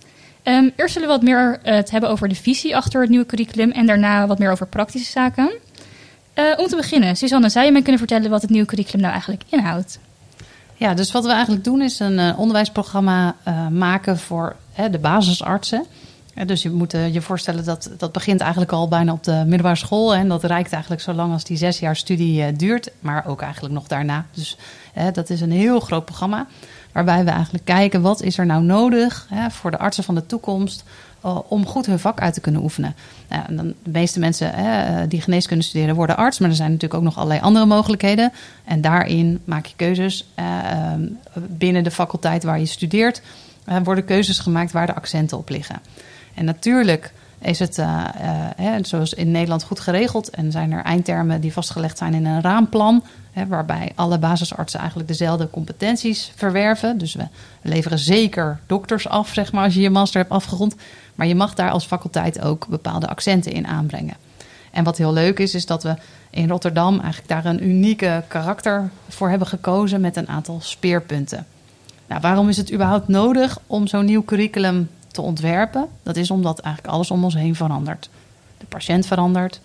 Um, 0.44 0.72
eerst 0.76 0.92
zullen 0.92 1.08
we 1.08 1.14
wat 1.14 1.22
meer 1.22 1.58
uh, 1.64 1.74
het 1.74 1.90
hebben 1.90 2.10
over 2.10 2.28
de 2.28 2.34
visie 2.34 2.76
achter 2.76 3.00
het 3.00 3.10
nieuwe 3.10 3.26
curriculum 3.26 3.70
en 3.70 3.86
daarna 3.86 4.26
wat 4.26 4.38
meer 4.38 4.50
over 4.50 4.66
praktische 4.66 5.10
zaken. 5.10 5.52
Uh, 6.34 6.58
om 6.58 6.66
te 6.66 6.76
beginnen, 6.76 7.16
Susanne, 7.16 7.48
zou 7.48 7.64
je 7.64 7.72
mij 7.72 7.82
kunnen 7.82 7.98
vertellen 7.98 8.30
wat 8.30 8.42
het 8.42 8.50
nieuwe 8.50 8.66
curriculum 8.66 9.00
nou 9.00 9.12
eigenlijk 9.12 9.42
inhoudt? 9.48 9.98
Ja, 10.74 10.94
dus 10.94 11.12
wat 11.12 11.24
we 11.24 11.32
eigenlijk 11.32 11.64
doen 11.64 11.82
is 11.82 11.98
een 11.98 12.18
uh, 12.18 12.38
onderwijsprogramma 12.38 13.36
maken 13.70 14.18
voor 14.18 14.56
de 14.90 14.98
basisartsen. 14.98 15.84
dus 16.46 16.62
je 16.62 16.70
moet 16.70 16.92
je 16.92 17.20
voorstellen 17.20 17.64
dat 17.64 17.90
dat 17.98 18.12
begint 18.12 18.40
eigenlijk 18.40 18.72
al 18.72 18.88
bijna 18.88 19.12
op 19.12 19.24
de 19.24 19.42
middelbare 19.46 19.76
school. 19.76 20.14
En 20.14 20.28
dat 20.28 20.44
reikt 20.44 20.72
eigenlijk 20.72 21.02
zo 21.02 21.12
lang 21.12 21.32
als 21.32 21.44
die 21.44 21.56
zes 21.56 21.78
jaar 21.78 21.96
studie 21.96 22.52
duurt, 22.52 22.90
maar 23.00 23.26
ook 23.26 23.42
eigenlijk 23.42 23.74
nog 23.74 23.86
daarna. 23.86 24.26
Dus 24.32 24.56
dat 25.12 25.30
is 25.30 25.40
een 25.40 25.52
heel 25.52 25.80
groot 25.80 26.04
programma. 26.04 26.46
Waarbij 26.92 27.24
we 27.24 27.30
eigenlijk 27.30 27.64
kijken 27.64 28.02
wat 28.02 28.22
is 28.22 28.38
er 28.38 28.46
nou 28.46 28.62
nodig 28.62 29.26
hè, 29.30 29.50
voor 29.50 29.70
de 29.70 29.78
artsen 29.78 30.04
van 30.04 30.14
de 30.14 30.26
toekomst 30.26 30.84
om 31.48 31.66
goed 31.66 31.86
hun 31.86 31.98
vak 31.98 32.20
uit 32.20 32.34
te 32.34 32.40
kunnen 32.40 32.62
oefenen. 32.62 32.94
Nou, 33.28 33.54
dan, 33.54 33.74
de 33.82 33.90
meeste 33.90 34.18
mensen 34.18 34.54
hè, 34.54 35.08
die 35.08 35.20
geneeskunde 35.20 35.64
studeren 35.64 35.94
worden 35.94 36.16
arts, 36.16 36.38
maar 36.38 36.48
er 36.48 36.56
zijn 36.56 36.70
natuurlijk 36.70 37.00
ook 37.00 37.06
nog 37.06 37.16
allerlei 37.16 37.40
andere 37.40 37.66
mogelijkheden. 37.66 38.32
En 38.64 38.80
daarin 38.80 39.40
maak 39.44 39.66
je 39.66 39.76
keuzes 39.76 40.28
uh, 40.38 40.44
binnen 41.48 41.84
de 41.84 41.90
faculteit 41.90 42.44
waar 42.44 42.58
je 42.58 42.66
studeert. 42.66 43.22
Uh, 43.68 43.76
worden 43.84 44.04
keuzes 44.04 44.38
gemaakt 44.38 44.72
waar 44.72 44.86
de 44.86 44.94
accenten 44.94 45.38
op 45.38 45.48
liggen. 45.48 45.80
En 46.34 46.44
natuurlijk 46.44 47.12
is 47.44 47.58
het, 47.58 47.76
hè, 48.56 48.78
zoals 48.82 49.14
in 49.14 49.30
Nederland, 49.30 49.62
goed 49.62 49.80
geregeld 49.80 50.30
en 50.30 50.52
zijn 50.52 50.72
er 50.72 50.82
eindtermen 50.82 51.40
die 51.40 51.52
vastgelegd 51.52 51.98
zijn 51.98 52.14
in 52.14 52.26
een 52.26 52.40
raamplan 52.40 53.04
waarbij 53.48 53.92
alle 53.94 54.18
basisartsen 54.18 54.78
eigenlijk 54.80 55.08
dezelfde 55.08 55.50
competenties 55.50 56.32
verwerven. 56.36 56.98
Dus 56.98 57.14
we 57.14 57.26
leveren 57.62 57.98
zeker 57.98 58.60
dokters 58.66 59.08
af, 59.08 59.32
zeg 59.32 59.52
maar, 59.52 59.64
als 59.64 59.74
je 59.74 59.80
je 59.80 59.90
master 59.90 60.20
hebt 60.20 60.32
afgerond. 60.32 60.74
Maar 61.14 61.26
je 61.26 61.34
mag 61.34 61.54
daar 61.54 61.70
als 61.70 61.86
faculteit 61.86 62.40
ook 62.40 62.66
bepaalde 62.66 63.08
accenten 63.08 63.52
in 63.52 63.66
aanbrengen. 63.66 64.16
En 64.70 64.84
wat 64.84 64.98
heel 64.98 65.12
leuk 65.12 65.38
is, 65.38 65.54
is 65.54 65.66
dat 65.66 65.82
we 65.82 65.94
in 66.30 66.48
Rotterdam 66.48 67.00
eigenlijk 67.00 67.28
daar 67.28 67.44
een 67.44 67.68
unieke 67.68 68.22
karakter 68.28 68.90
voor 69.08 69.28
hebben 69.28 69.48
gekozen 69.48 70.00
met 70.00 70.16
een 70.16 70.28
aantal 70.28 70.58
speerpunten. 70.62 71.46
Nou, 72.06 72.20
waarom 72.20 72.48
is 72.48 72.56
het 72.56 72.72
überhaupt 72.72 73.08
nodig 73.08 73.58
om 73.66 73.86
zo'n 73.86 74.04
nieuw 74.04 74.24
curriculum 74.24 74.90
te 75.14 75.20
ontwerpen? 75.20 75.88
Dat 76.02 76.16
is 76.16 76.30
omdat 76.30 76.58
eigenlijk 76.58 76.94
alles 76.94 77.10
om 77.10 77.24
ons 77.24 77.34
heen 77.34 77.54
verandert. 77.54 78.08
De 78.58 78.66
patiënt 78.66 79.06
verandert, 79.06 79.60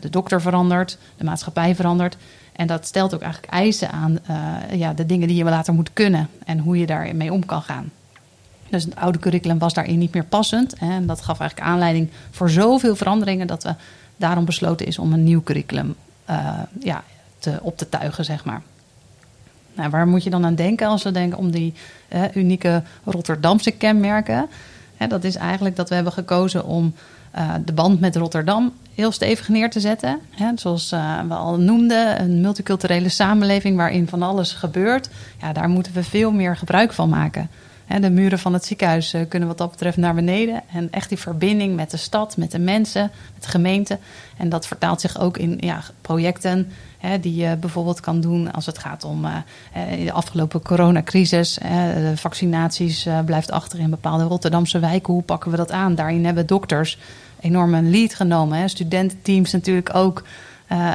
de 0.00 0.10
dokter 0.10 0.40
verandert, 0.40 0.98
de 1.16 1.24
maatschappij 1.24 1.74
verandert. 1.74 2.16
En 2.52 2.66
dat 2.66 2.86
stelt 2.86 3.14
ook 3.14 3.20
eigenlijk 3.20 3.52
eisen 3.52 3.90
aan 3.90 4.18
uh, 4.30 4.78
ja, 4.78 4.92
de 4.92 5.06
dingen 5.06 5.28
die 5.28 5.36
je 5.36 5.44
later 5.44 5.74
moet 5.74 5.92
kunnen 5.92 6.28
en 6.44 6.58
hoe 6.58 6.78
je 6.78 6.86
daarmee 6.86 7.32
om 7.32 7.46
kan 7.46 7.62
gaan. 7.62 7.90
Dus 8.68 8.84
het 8.84 8.96
oude 8.96 9.18
curriculum 9.18 9.58
was 9.58 9.74
daarin 9.74 9.98
niet 9.98 10.14
meer 10.14 10.24
passend. 10.24 10.74
En 10.74 11.06
dat 11.06 11.20
gaf 11.20 11.40
eigenlijk 11.40 11.70
aanleiding 11.70 12.10
voor 12.30 12.50
zoveel 12.50 12.96
veranderingen 12.96 13.46
dat 13.46 13.62
we 13.62 13.74
daarom 14.16 14.44
besloten 14.44 14.86
is 14.86 14.98
om 14.98 15.12
een 15.12 15.24
nieuw 15.24 15.42
curriculum 15.42 15.94
uh, 16.30 16.58
ja, 16.80 17.04
te, 17.38 17.58
op 17.62 17.76
te 17.76 17.88
tuigen, 17.88 18.24
zeg 18.24 18.44
maar. 18.44 18.62
Nou, 19.74 19.90
waar 19.90 20.06
moet 20.06 20.24
je 20.24 20.30
dan 20.30 20.44
aan 20.44 20.54
denken 20.54 20.86
als 20.86 21.02
we 21.02 21.10
denken 21.10 21.38
om 21.38 21.50
die 21.50 21.74
unieke 22.34 22.82
Rotterdamse 23.04 23.70
kenmerken? 23.70 24.48
Dat 25.06 25.24
is 25.24 25.36
eigenlijk 25.36 25.76
dat 25.76 25.88
we 25.88 25.94
hebben 25.94 26.12
gekozen 26.12 26.64
om 26.64 26.94
uh, 27.36 27.54
de 27.64 27.72
band 27.72 28.00
met 28.00 28.16
Rotterdam 28.16 28.72
heel 28.94 29.12
stevig 29.12 29.48
neer 29.48 29.70
te 29.70 29.80
zetten. 29.80 30.18
Hè, 30.30 30.50
zoals 30.54 30.92
uh, 30.92 31.20
we 31.28 31.34
al 31.34 31.58
noemden, 31.58 32.20
een 32.20 32.40
multiculturele 32.40 33.08
samenleving 33.08 33.76
waarin 33.76 34.08
van 34.08 34.22
alles 34.22 34.52
gebeurt. 34.52 35.08
Ja, 35.40 35.52
daar 35.52 35.68
moeten 35.68 35.92
we 35.92 36.02
veel 36.02 36.32
meer 36.32 36.56
gebruik 36.56 36.92
van 36.92 37.08
maken. 37.08 37.50
De 38.00 38.10
muren 38.10 38.38
van 38.38 38.52
het 38.52 38.64
ziekenhuis 38.64 39.14
uh, 39.14 39.20
kunnen 39.28 39.48
wat 39.48 39.58
dat 39.58 39.70
betreft 39.70 39.96
naar 39.96 40.14
beneden. 40.14 40.62
En 40.72 40.88
echt 40.90 41.08
die 41.08 41.18
verbinding 41.18 41.76
met 41.76 41.90
de 41.90 41.96
stad, 41.96 42.36
met 42.36 42.50
de 42.50 42.58
mensen, 42.58 43.10
met 43.34 43.42
de 43.42 43.48
gemeente. 43.48 43.98
En 44.36 44.48
dat 44.48 44.66
vertaalt 44.66 45.00
zich 45.00 45.18
ook 45.18 45.36
in 45.36 45.56
ja, 45.60 45.82
projecten 46.00 46.72
die 47.20 47.34
je 47.34 47.56
bijvoorbeeld 47.56 48.00
kan 48.00 48.20
doen 48.20 48.52
als 48.52 48.66
het 48.66 48.78
gaat 48.78 49.04
om 49.04 49.26
de 50.04 50.12
afgelopen 50.12 50.62
coronacrisis. 50.62 51.58
vaccinaties 52.14 53.06
blijft 53.24 53.50
achter 53.50 53.78
in 53.78 53.90
bepaalde 53.90 54.24
Rotterdamse 54.24 54.78
wijken. 54.78 55.12
Hoe 55.12 55.22
pakken 55.22 55.50
we 55.50 55.56
dat 55.56 55.70
aan? 55.70 55.94
Daarin 55.94 56.24
hebben 56.24 56.46
dokters 56.46 56.98
enorm 57.40 57.74
een 57.74 57.90
lead 57.90 58.14
genomen. 58.14 58.70
Studententeams 58.70 59.52
natuurlijk 59.52 59.94
ook. 59.94 60.22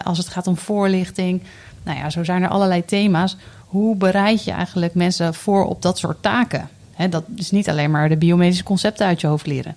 Als 0.04 0.18
het 0.18 0.28
gaat 0.28 0.48
om 0.48 0.58
voorlichting. 0.58 1.42
Nou 1.84 1.98
ja, 1.98 2.10
zo 2.10 2.24
zijn 2.24 2.44
er 2.44 2.50
allerlei 2.50 2.86
thema's. 2.86 3.38
Hoe 3.66 3.96
bereid 3.96 4.44
je 4.44 4.52
eigenlijk 4.52 4.94
mensen 4.94 5.34
voor 5.34 5.66
op 5.66 5.82
dat 5.82 5.98
soort 5.98 6.22
taken? 6.22 6.70
Dat 7.10 7.24
is 7.36 7.52
niet 7.52 7.70
alleen 7.70 7.92
maar 7.92 8.10
de 8.10 8.18
biomedische 8.18 8.64
concepten 8.64 9.06
uit 9.06 9.22
je 9.22 9.28
hoofd 9.28 9.46
leren. 9.46 9.76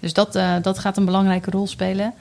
Dus 0.00 0.12
dat, 0.12 0.36
uh, 0.36 0.54
dat 0.62 0.78
gaat 0.78 0.96
een 0.96 1.04
belangrijke 1.04 1.50
rol 1.50 1.66
spelen. 1.66 2.14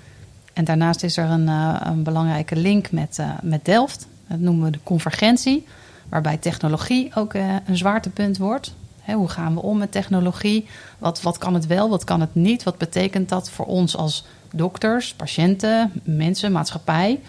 En 0.53 0.63
daarnaast 0.63 1.03
is 1.03 1.17
er 1.17 1.29
een, 1.29 1.47
uh, 1.47 1.81
een 1.83 2.03
belangrijke 2.03 2.55
link 2.55 2.91
met, 2.91 3.19
met 3.41 3.65
Delft. 3.65 4.07
Dat 4.27 4.39
noemen 4.39 4.65
we 4.65 4.71
de 4.71 4.79
convergentie. 4.83 5.65
Waarbij 6.09 6.37
technologie 6.37 7.11
ook 7.15 7.33
een 7.33 7.77
zwaartepunt 7.77 8.37
wordt 8.37 8.73
hoe 9.13 9.29
gaan 9.29 9.53
we 9.53 9.61
om 9.61 9.77
met 9.77 9.91
technologie? 9.91 10.67
Wat, 10.97 11.21
wat 11.21 11.37
kan 11.37 11.53
het 11.53 11.67
wel, 11.67 11.89
wat 11.89 12.03
kan 12.03 12.21
het 12.21 12.35
niet? 12.35 12.63
Wat 12.63 12.77
betekent 12.77 13.29
dat 13.29 13.49
voor 13.49 13.65
ons 13.65 13.95
als 13.95 14.25
dokters, 14.53 15.13
patiënten, 15.13 15.91
mensen, 16.03 16.51
maatschappij? 16.51 17.19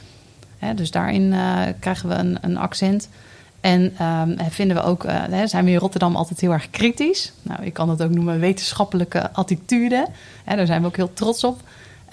dus 0.75 0.91
daarin 0.91 1.35
krijgen 1.79 2.09
we 2.09 2.15
een, 2.15 2.39
een 2.41 2.57
accent. 2.57 3.09
En 3.61 4.07
um, 4.07 4.37
vinden 4.51 4.77
we 4.77 4.83
ook, 4.83 5.05
uh, 5.05 5.23
zijn 5.45 5.65
we 5.65 5.71
in 5.71 5.77
Rotterdam 5.77 6.17
altijd 6.17 6.41
heel 6.41 6.53
erg 6.53 6.71
kritisch. 6.71 7.33
Nou, 7.43 7.63
ik 7.63 7.73
kan 7.73 7.87
dat 7.87 8.03
ook 8.03 8.11
noemen 8.11 8.41
wetenschappelijke 8.41 9.33
attitude. 9.33 10.07
Daar 10.45 10.67
zijn 10.67 10.81
we 10.81 10.87
ook 10.87 10.97
heel 10.97 11.13
trots 11.13 11.45
op. 11.45 11.61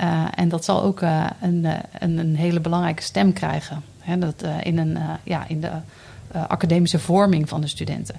Uh, 0.01 0.25
en 0.35 0.49
dat 0.49 0.65
zal 0.65 0.83
ook 0.83 1.01
een, 1.01 1.65
een, 1.99 2.17
een, 2.17 2.35
hele 2.35 2.59
belangrijke 2.59 3.01
stem 3.01 3.33
krijgen. 3.33 3.83
Hè, 3.99 4.17
dat, 4.17 4.43
in, 4.63 4.77
een, 4.77 4.97
ja, 5.23 5.47
in 5.47 5.61
de 5.61 5.71
academische 6.47 6.99
vorming 6.99 7.49
van 7.49 7.61
de 7.61 7.67
studenten. 7.67 8.15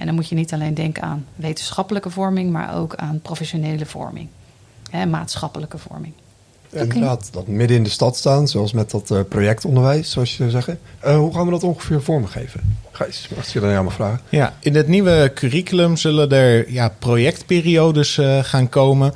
En 0.00 0.06
dan 0.06 0.14
moet 0.14 0.28
je 0.28 0.34
niet 0.34 0.52
alleen 0.52 0.74
denken 0.74 1.02
aan 1.02 1.26
wetenschappelijke 1.34 2.10
vorming, 2.10 2.50
maar 2.50 2.74
ook 2.74 2.94
aan 2.94 3.20
professionele 3.20 3.86
vorming, 3.86 4.28
hè, 4.90 5.06
maatschappelijke 5.06 5.78
vorming. 5.78 6.12
En 6.72 6.82
inderdaad, 6.82 7.28
dat 7.32 7.46
midden 7.46 7.76
in 7.76 7.82
de 7.82 7.90
stad 7.90 8.16
staan, 8.16 8.48
zoals 8.48 8.72
met 8.72 8.90
dat 8.90 9.10
uh, 9.10 9.20
projectonderwijs, 9.28 10.10
zoals 10.10 10.30
je 10.30 10.36
zou 10.36 10.50
zeggen. 10.50 10.78
Uh, 11.06 11.16
hoe 11.16 11.34
gaan 11.34 11.44
we 11.44 11.50
dat 11.50 11.62
ongeveer 11.62 12.02
vormgeven? 12.02 12.78
Gijs, 12.92 13.28
mag 13.36 13.52
je 13.52 13.60
dan 13.60 13.70
jou 13.70 13.84
maar 13.84 13.92
vragen? 13.92 14.20
Ja, 14.28 14.54
in 14.60 14.74
het 14.74 14.88
nieuwe 14.88 15.30
curriculum 15.34 15.96
zullen 15.96 16.30
er 16.30 16.72
ja, 16.72 16.88
projectperiodes 16.98 18.16
uh, 18.16 18.44
gaan 18.44 18.68
komen. 18.68 19.14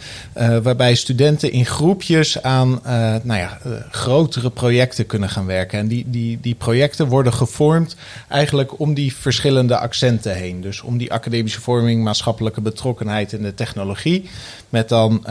waarbij 0.63 0.95
studenten 0.95 1.53
in 1.53 1.67
groepjes 1.67 2.43
aan 2.43 2.81
nou 3.23 3.41
ja, 3.41 3.59
grotere 3.91 4.51
projecten 4.51 5.07
kunnen 5.07 5.29
gaan 5.29 5.47
werken. 5.47 5.79
En 5.79 5.89
die, 5.89 6.05
die, 6.09 6.39
die 6.41 6.55
projecten 6.55 7.09
worden 7.09 7.33
gevormd 7.33 7.97
eigenlijk 8.29 8.81
om 8.81 8.95
die 8.95 9.15
verschillende 9.17 9.79
accenten 9.79 10.35
heen. 10.35 10.61
Dus 10.61 10.83
om 10.83 10.99
die 10.99 11.13
academische 11.13 11.61
vorming, 11.61 12.03
maatschappelijke 12.03 12.61
betrokkenheid 12.61 13.33
in 13.33 13.43
de 13.43 13.55
technologie. 13.55 14.29
Met 14.69 14.89
dan 14.89 15.25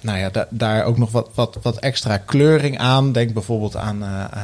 nou 0.00 0.18
ja, 0.18 0.30
da 0.30 0.46
daar 0.50 0.84
ook 0.84 0.98
nog 0.98 1.10
wat, 1.12 1.28
wat, 1.34 1.58
wat 1.62 1.78
extra 1.78 2.16
kleuring 2.16 2.78
aan. 2.78 3.12
Denk 3.12 3.32
bijvoorbeeld 3.32 3.76
aan 3.76 4.02
uh, 4.02 4.08
uh, 4.08 4.40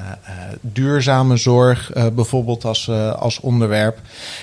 duurzame 0.61 1.37
zorg, 1.37 1.91
bijvoorbeeld 2.15 2.65
als, 2.65 2.91
als 3.19 3.41
onderwerp. 3.41 3.99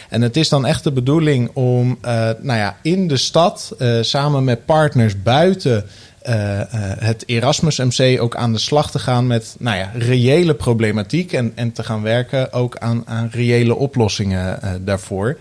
En 0.10 0.22
het 0.22 0.38
is 0.38 0.50
dan 0.50 0.65
echt 0.65 0.84
de 0.84 0.91
bedoeling 0.91 1.50
om 1.53 1.98
nou 2.39 2.60
ja, 2.60 2.77
in 2.82 3.08
de 3.08 3.17
stad 3.17 3.75
samen 4.01 4.43
met 4.43 4.65
partners 4.65 5.22
buiten 5.22 5.74
eh, 5.74 5.77
eh, 5.77 5.84
het 7.00 7.24
Erasmus 7.25 7.77
MC 7.77 8.22
ook 8.22 8.36
aan 8.36 8.53
de 8.53 8.60
slag 8.60 8.92
te 8.92 9.00
gaan 9.00 9.27
met 9.27 9.56
nou 9.60 9.77
ja, 9.77 9.92
reële 9.94 10.53
problematiek. 10.53 11.34
En, 11.34 11.51
en 11.56 11.72
te 11.72 11.84
gaan 11.84 12.01
werken 12.01 12.53
ook 12.53 12.77
aan, 12.77 13.03
aan 13.06 13.30
reële 13.32 13.75
oplossingen 13.75 14.60
uh, 14.63 14.70
daarvoor. 14.82 15.38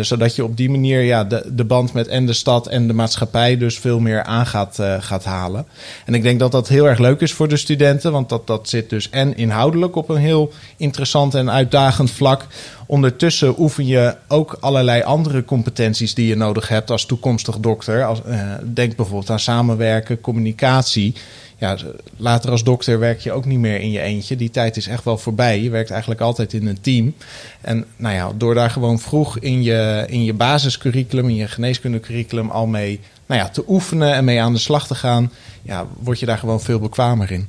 zodat 0.00 0.36
je 0.36 0.44
op 0.44 0.56
die 0.56 0.70
manier 0.70 1.00
ja, 1.00 1.24
de, 1.24 1.50
de 1.52 1.64
band 1.64 1.92
met 1.92 2.08
en 2.08 2.26
de 2.26 2.32
stad 2.32 2.66
en 2.66 2.86
de 2.86 2.92
maatschappij 2.92 3.56
dus 3.56 3.78
veel 3.78 4.00
meer 4.00 4.22
aan 4.22 4.46
gaat, 4.46 4.78
gaat 5.00 5.24
halen. 5.24 5.66
En 6.04 6.14
ik 6.14 6.22
denk 6.22 6.38
dat 6.38 6.52
dat 6.52 6.68
heel 6.68 6.88
erg 6.88 6.98
leuk 6.98 7.20
is 7.20 7.32
voor 7.32 7.48
de 7.48 7.56
studenten. 7.56 8.12
Want 8.12 8.28
dat, 8.28 8.46
dat 8.46 8.68
zit 8.68 8.90
dus 8.90 9.10
en 9.10 9.36
inhoudelijk 9.36 9.96
op 9.96 10.08
een 10.08 10.16
heel 10.16 10.52
interessant 10.76 11.34
en 11.34 11.50
uitdagend 11.50 12.10
vlak. 12.10 12.46
Ondertussen 12.86 13.60
oefen 13.60 13.86
je 13.86 14.16
ook 14.28 14.56
allerlei 14.60 15.02
andere 15.02 15.44
competenties 15.44 16.14
die 16.14 16.26
je 16.26 16.36
nodig 16.36 16.68
hebt 16.68 16.90
als 16.90 17.06
toekomstig 17.06 17.58
dokter. 17.58 18.04
Als, 18.04 18.20
denk 18.62 18.96
bijvoorbeeld 18.96 19.30
aan 19.30 19.40
samenwerken, 19.40 20.07
communicatie. 20.16 21.14
Ja, 21.56 21.76
later 22.16 22.50
als 22.50 22.64
dokter 22.64 22.98
werk 22.98 23.20
je 23.20 23.32
ook 23.32 23.44
niet 23.44 23.58
meer 23.58 23.80
in 23.80 23.90
je 23.90 24.00
eentje. 24.00 24.36
Die 24.36 24.50
tijd 24.50 24.76
is 24.76 24.86
echt 24.86 25.04
wel 25.04 25.18
voorbij. 25.18 25.62
Je 25.62 25.70
werkt 25.70 25.90
eigenlijk 25.90 26.20
altijd 26.20 26.52
in 26.52 26.66
een 26.66 26.80
team. 26.80 27.14
En 27.60 27.84
nou 27.96 28.14
ja, 28.14 28.32
door 28.36 28.54
daar 28.54 28.70
gewoon 28.70 28.98
vroeg 28.98 29.38
in 29.38 29.62
je, 29.62 30.04
in 30.08 30.24
je 30.24 30.32
basiscurriculum, 30.32 31.28
in 31.28 31.34
je 31.34 31.48
geneeskundecurriculum 31.48 32.50
al 32.50 32.66
mee 32.66 33.00
nou 33.26 33.40
ja, 33.40 33.48
te 33.48 33.64
oefenen 33.68 34.14
en 34.14 34.24
mee 34.24 34.40
aan 34.40 34.52
de 34.52 34.58
slag 34.58 34.86
te 34.86 34.94
gaan, 34.94 35.32
ja, 35.62 35.86
word 35.98 36.20
je 36.20 36.26
daar 36.26 36.38
gewoon 36.38 36.60
veel 36.60 36.78
bekwamer 36.78 37.30
in. 37.30 37.48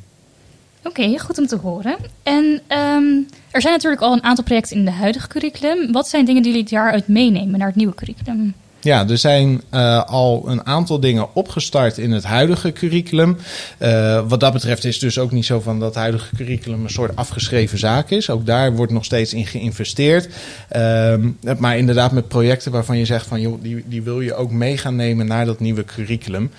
Oké, 0.84 1.20
goed 1.20 1.38
om 1.38 1.48
te 1.48 1.56
horen. 1.56 1.98
En 2.24 2.62
um, 2.68 3.28
er 3.51 3.62
zijn 3.62 3.74
natuurlijk 3.74 4.01
al 4.01 4.13
een 4.13 4.24
aantal 4.24 4.44
projecten 4.44 4.78
in 4.78 4.86
de 4.86 4.92
huidige 4.92 5.28
curriculum. 5.28 5.92
Wat 5.92 6.08
zijn 6.08 6.25
dingen 6.25 6.44
die 6.44 6.51
jullie 6.51 6.70
daaruit 6.70 7.08
meenemen 7.08 7.60
naar 7.60 7.68
het 7.68 7.75
nieuwe 7.75 7.96
curriculum? 7.96 8.54
Ja, 8.81 9.07
er 9.07 9.17
zijn 9.17 9.62
uh, 9.74 10.03
al 10.03 10.43
een 10.48 10.65
aantal 10.65 11.00
dingen 11.00 11.36
opgestart 11.36 11.98
in 11.98 12.12
het 12.12 12.24
huidige 12.24 12.71
curriculum. 12.71 13.38
Uh, 13.79 14.21
wat 14.27 14.39
dat 14.39 14.53
betreft 14.53 14.86
is 14.86 15.00
dus 15.00 15.19
ook 15.19 15.31
niet 15.31 15.45
zo 15.45 15.59
van 15.59 15.79
dat 15.79 15.88
het 15.88 15.98
huidige 15.98 16.36
curriculum 16.36 16.83
een 16.83 16.89
soort 16.89 17.15
afgeschreven 17.15 17.77
zaak 17.77 18.09
is. 18.09 18.29
Ook 18.29 18.45
daar 18.45 18.75
wordt 18.75 18.91
nog 18.91 19.05
steeds 19.05 19.33
in 19.33 19.45
geïnvesteerd. 19.45 20.29
Uh, 20.75 21.13
maar 21.57 21.77
inderdaad 21.77 22.12
met 22.12 22.27
projecten 22.27 22.71
waarvan 22.71 22.98
je 22.98 23.05
zegt 23.05 23.27
van 23.27 23.41
joh, 23.41 23.62
die, 23.62 23.83
die 23.88 24.01
wil 24.01 24.21
je 24.21 24.36
ook 24.36 24.51
mee 24.51 24.77
gaan 24.77 24.95
nemen 24.95 25.27
naar 25.27 25.45
dat 25.45 25.59
nieuwe 25.59 25.83
curriculum. 25.83 26.51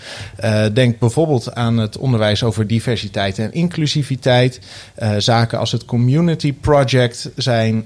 Uh, 0.44 0.64
denk 0.72 0.98
bijvoorbeeld 0.98 1.54
aan 1.54 1.78
het 1.78 1.98
onderwijs 1.98 2.42
over 2.42 2.66
diversiteit 2.66 3.38
en 3.38 3.52
inclusiviteit. 3.52 4.60
zaken 5.18 5.58
als 5.58 5.72
het 5.72 5.84
community 5.84 6.52
project 6.52 7.30
zijn 7.36 7.84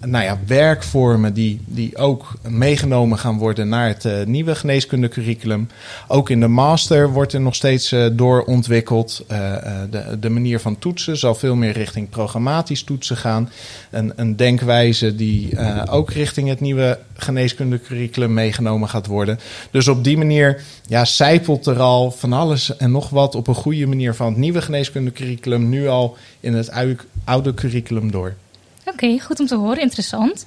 nou 0.00 0.24
ja, 0.24 0.38
werkvormen 0.46 1.34
die, 1.34 1.60
die 1.64 1.96
ook 1.96 2.32
meegenomen 2.48 3.18
gaan 3.18 3.38
worden 3.38 3.61
naar 3.68 3.88
het 3.88 4.04
uh, 4.04 4.22
nieuwe 4.24 4.54
geneeskundecurriculum. 4.54 5.68
Ook 6.08 6.30
in 6.30 6.40
de 6.40 6.48
master 6.48 7.10
wordt 7.12 7.32
er 7.32 7.40
nog 7.40 7.54
steeds 7.54 7.92
uh, 7.92 8.06
doorontwikkeld. 8.12 9.24
Uh, 9.32 9.54
de, 9.90 10.18
de 10.18 10.30
manier 10.30 10.60
van 10.60 10.78
toetsen 10.78 11.16
zal 11.16 11.34
veel 11.34 11.54
meer 11.54 11.72
richting 11.72 12.08
programmatisch 12.08 12.82
toetsen 12.82 13.16
gaan. 13.16 13.50
Een, 13.90 14.12
een 14.16 14.36
denkwijze 14.36 15.14
die 15.14 15.58
ook 15.88 16.10
richting 16.10 16.48
het 16.48 16.60
nieuwe 16.60 16.98
geneeskundecurriculum 17.16 18.32
meegenomen 18.32 18.88
gaat 18.88 19.06
worden. 19.06 19.38
Dus 19.70 19.88
op 19.88 20.04
die 20.04 20.16
manier 20.16 20.62
ja, 20.86 21.04
zijpelt 21.04 21.66
er 21.66 21.80
al 21.80 22.10
van 22.10 22.32
alles 22.32 22.76
en 22.76 22.90
nog 22.90 23.08
wat 23.08 23.34
op 23.34 23.46
een 23.48 23.54
goede 23.54 23.86
manier 23.86 24.14
van 24.14 24.26
het 24.26 24.36
nieuwe 24.36 24.62
geneeskundecurriculum 24.62 25.68
nu 25.68 25.88
al 25.88 26.16
in 26.40 26.54
het 26.54 26.70
oude 27.24 27.54
curriculum 27.54 28.10
door. 28.10 28.34
Oké, 28.84 29.18
goed 29.18 29.40
om 29.40 29.46
te 29.46 29.56
horen. 29.56 29.80
Interessant. 29.80 30.46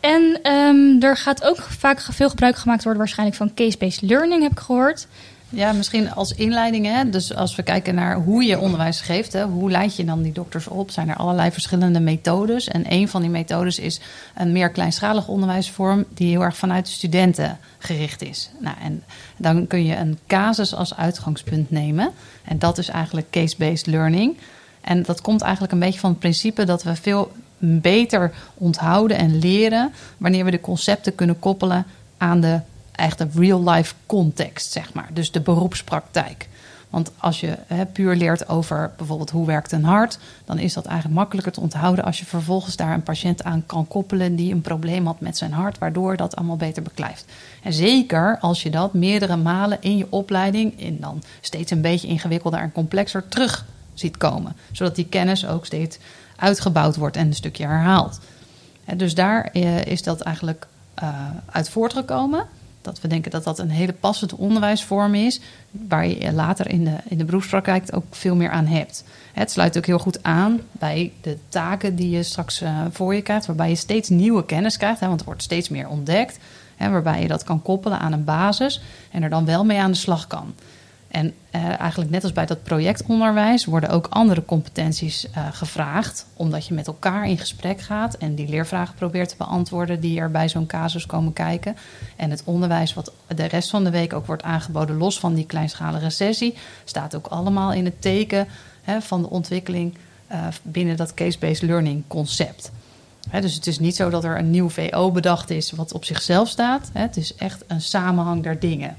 En 0.00 0.52
um, 0.52 1.02
er 1.02 1.16
gaat 1.16 1.44
ook 1.44 1.60
vaak 1.60 2.00
veel 2.00 2.28
gebruik 2.28 2.56
gemaakt 2.56 2.82
worden 2.82 3.02
waarschijnlijk 3.02 3.38
van 3.38 3.54
case-based 3.54 4.02
learning, 4.02 4.42
heb 4.42 4.52
ik 4.52 4.58
gehoord. 4.58 5.06
Ja, 5.52 5.72
misschien 5.72 6.12
als 6.12 6.34
inleiding. 6.34 6.86
Hè? 6.86 7.10
Dus 7.10 7.34
als 7.34 7.56
we 7.56 7.62
kijken 7.62 7.94
naar 7.94 8.14
hoe 8.16 8.44
je 8.44 8.58
onderwijs 8.58 9.00
geeft, 9.00 9.32
hè, 9.32 9.44
hoe 9.44 9.70
leid 9.70 9.96
je 9.96 10.04
dan 10.04 10.22
die 10.22 10.32
dokters 10.32 10.66
op? 10.66 10.90
Zijn 10.90 11.08
er 11.08 11.16
allerlei 11.16 11.50
verschillende 11.50 12.00
methodes. 12.00 12.68
En 12.68 12.84
een 12.88 13.08
van 13.08 13.20
die 13.20 13.30
methodes 13.30 13.78
is 13.78 14.00
een 14.34 14.52
meer 14.52 14.70
kleinschalige 14.70 15.30
onderwijsvorm, 15.30 16.04
die 16.14 16.30
heel 16.30 16.42
erg 16.42 16.56
vanuit 16.56 16.86
de 16.86 16.92
studenten 16.92 17.58
gericht 17.78 18.22
is. 18.22 18.50
Nou, 18.58 18.76
en 18.82 19.02
dan 19.36 19.66
kun 19.66 19.84
je 19.84 19.96
een 19.96 20.18
casus 20.26 20.74
als 20.74 20.96
uitgangspunt 20.96 21.70
nemen. 21.70 22.10
En 22.44 22.58
dat 22.58 22.78
is 22.78 22.88
eigenlijk 22.88 23.30
case-based 23.30 23.86
learning. 23.86 24.36
En 24.80 25.02
dat 25.02 25.20
komt 25.20 25.42
eigenlijk 25.42 25.72
een 25.72 25.78
beetje 25.78 26.00
van 26.00 26.10
het 26.10 26.18
principe 26.18 26.64
dat 26.64 26.82
we 26.82 26.96
veel 26.96 27.32
beter 27.60 28.32
onthouden 28.54 29.18
en 29.18 29.38
leren 29.38 29.92
wanneer 30.16 30.44
we 30.44 30.50
de 30.50 30.60
concepten 30.60 31.14
kunnen 31.14 31.38
koppelen 31.38 31.86
aan 32.16 32.40
de 32.40 32.60
echte 32.92 33.28
real-life 33.34 33.94
context, 34.06 34.72
zeg 34.72 34.92
maar. 34.92 35.08
Dus 35.12 35.30
de 35.30 35.40
beroepspraktijk. 35.40 36.48
Want 36.90 37.10
als 37.16 37.40
je 37.40 37.56
puur 37.92 38.14
leert 38.14 38.48
over 38.48 38.90
bijvoorbeeld 38.96 39.30
hoe 39.30 39.46
werkt 39.46 39.72
een 39.72 39.84
hart, 39.84 40.18
dan 40.44 40.58
is 40.58 40.72
dat 40.72 40.86
eigenlijk 40.86 41.18
makkelijker 41.18 41.52
te 41.52 41.60
onthouden 41.60 42.04
als 42.04 42.18
je 42.18 42.24
vervolgens 42.24 42.76
daar 42.76 42.94
een 42.94 43.02
patiënt 43.02 43.44
aan 43.44 43.66
kan 43.66 43.86
koppelen 43.86 44.36
die 44.36 44.52
een 44.52 44.60
probleem 44.60 45.06
had 45.06 45.20
met 45.20 45.36
zijn 45.36 45.52
hart, 45.52 45.78
waardoor 45.78 46.16
dat 46.16 46.36
allemaal 46.36 46.56
beter 46.56 46.82
beklijft. 46.82 47.24
En 47.62 47.72
zeker 47.72 48.38
als 48.40 48.62
je 48.62 48.70
dat 48.70 48.94
meerdere 48.94 49.36
malen 49.36 49.78
in 49.80 49.96
je 49.96 50.06
opleiding, 50.08 50.80
in 50.80 50.96
dan 51.00 51.22
steeds 51.40 51.70
een 51.70 51.80
beetje 51.80 52.08
ingewikkelder 52.08 52.60
en 52.60 52.72
complexer, 52.72 53.28
terug 53.28 53.66
ziet 53.94 54.16
komen. 54.16 54.56
Zodat 54.72 54.94
die 54.94 55.06
kennis 55.06 55.46
ook 55.46 55.66
steeds 55.66 55.98
uitgebouwd 56.40 56.96
wordt 56.96 57.16
en 57.16 57.26
een 57.26 57.34
stukje 57.34 57.66
herhaald. 57.66 58.20
dus 58.96 59.14
daar 59.14 59.44
eh, 59.44 59.84
is 59.84 60.02
dat 60.02 60.20
eigenlijk 60.20 60.66
uh, 61.02 61.08
uit 61.50 61.68
voortgekomen. 61.68 62.46
Dat 62.82 63.00
we 63.00 63.08
denken 63.08 63.30
dat 63.30 63.44
dat 63.44 63.58
een 63.58 63.70
hele 63.70 63.92
passende 63.92 64.36
onderwijsvorm 64.36 65.14
is, 65.14 65.40
waar 65.70 66.06
je 66.06 66.32
later 66.32 66.70
in 66.70 66.84
de, 66.84 66.96
in 67.08 67.18
de 67.18 67.24
beroepspraktijk 67.24 67.88
ook 67.90 68.04
veel 68.10 68.34
meer 68.34 68.50
aan 68.50 68.66
hebt. 68.66 69.04
Het 69.32 69.50
sluit 69.50 69.76
ook 69.76 69.86
heel 69.86 69.98
goed 69.98 70.22
aan 70.22 70.60
bij 70.72 71.12
de 71.20 71.38
taken 71.48 71.96
die 71.96 72.10
je 72.10 72.22
straks 72.22 72.62
uh, 72.62 72.80
voor 72.90 73.14
je 73.14 73.22
krijgt, 73.22 73.46
waarbij 73.46 73.68
je 73.68 73.74
steeds 73.74 74.08
nieuwe 74.08 74.44
kennis 74.44 74.76
krijgt, 74.76 75.00
want 75.00 75.20
er 75.20 75.26
wordt 75.26 75.42
steeds 75.42 75.68
meer 75.68 75.88
ontdekt. 75.88 76.38
Waarbij 76.76 77.22
je 77.22 77.28
dat 77.28 77.44
kan 77.44 77.62
koppelen 77.62 77.98
aan 77.98 78.12
een 78.12 78.24
basis 78.24 78.80
en 79.10 79.22
er 79.22 79.30
dan 79.30 79.44
wel 79.44 79.64
mee 79.64 79.78
aan 79.78 79.90
de 79.90 79.96
slag 79.96 80.26
kan. 80.26 80.54
En 81.10 81.34
uh, 81.56 81.80
eigenlijk 81.80 82.10
net 82.10 82.22
als 82.22 82.32
bij 82.32 82.46
dat 82.46 82.62
projectonderwijs 82.62 83.64
worden 83.64 83.90
ook 83.90 84.06
andere 84.10 84.44
competenties 84.44 85.24
uh, 85.24 85.46
gevraagd, 85.52 86.26
omdat 86.34 86.66
je 86.66 86.74
met 86.74 86.86
elkaar 86.86 87.28
in 87.28 87.38
gesprek 87.38 87.80
gaat 87.80 88.14
en 88.14 88.34
die 88.34 88.48
leervragen 88.48 88.94
probeert 88.94 89.28
te 89.28 89.34
beantwoorden 89.38 90.00
die 90.00 90.20
er 90.20 90.30
bij 90.30 90.48
zo'n 90.48 90.66
casus 90.66 91.06
komen 91.06 91.32
kijken. 91.32 91.76
En 92.16 92.30
het 92.30 92.42
onderwijs 92.44 92.94
wat 92.94 93.12
de 93.26 93.44
rest 93.44 93.70
van 93.70 93.84
de 93.84 93.90
week 93.90 94.12
ook 94.12 94.26
wordt 94.26 94.42
aangeboden, 94.42 94.96
los 94.96 95.18
van 95.18 95.34
die 95.34 95.46
kleinschalige 95.46 96.10
sessie, 96.10 96.54
staat 96.84 97.16
ook 97.16 97.26
allemaal 97.26 97.72
in 97.72 97.84
het 97.84 98.02
teken 98.02 98.46
hè, 98.82 99.00
van 99.00 99.22
de 99.22 99.30
ontwikkeling 99.30 99.94
uh, 100.32 100.46
binnen 100.62 100.96
dat 100.96 101.14
case-based 101.14 101.62
learning 101.62 102.02
concept. 102.06 102.70
Dus 103.40 103.54
het 103.54 103.66
is 103.66 103.78
niet 103.78 103.96
zo 103.96 104.10
dat 104.10 104.24
er 104.24 104.38
een 104.38 104.50
nieuw 104.50 104.68
VO 104.68 105.10
bedacht 105.10 105.50
is 105.50 105.70
wat 105.70 105.92
op 105.92 106.04
zichzelf 106.04 106.48
staat. 106.48 106.90
He, 106.92 107.00
het 107.00 107.16
is 107.16 107.34
echt 107.34 107.64
een 107.66 107.80
samenhang 107.80 108.42
der 108.42 108.60
dingen 108.60 108.96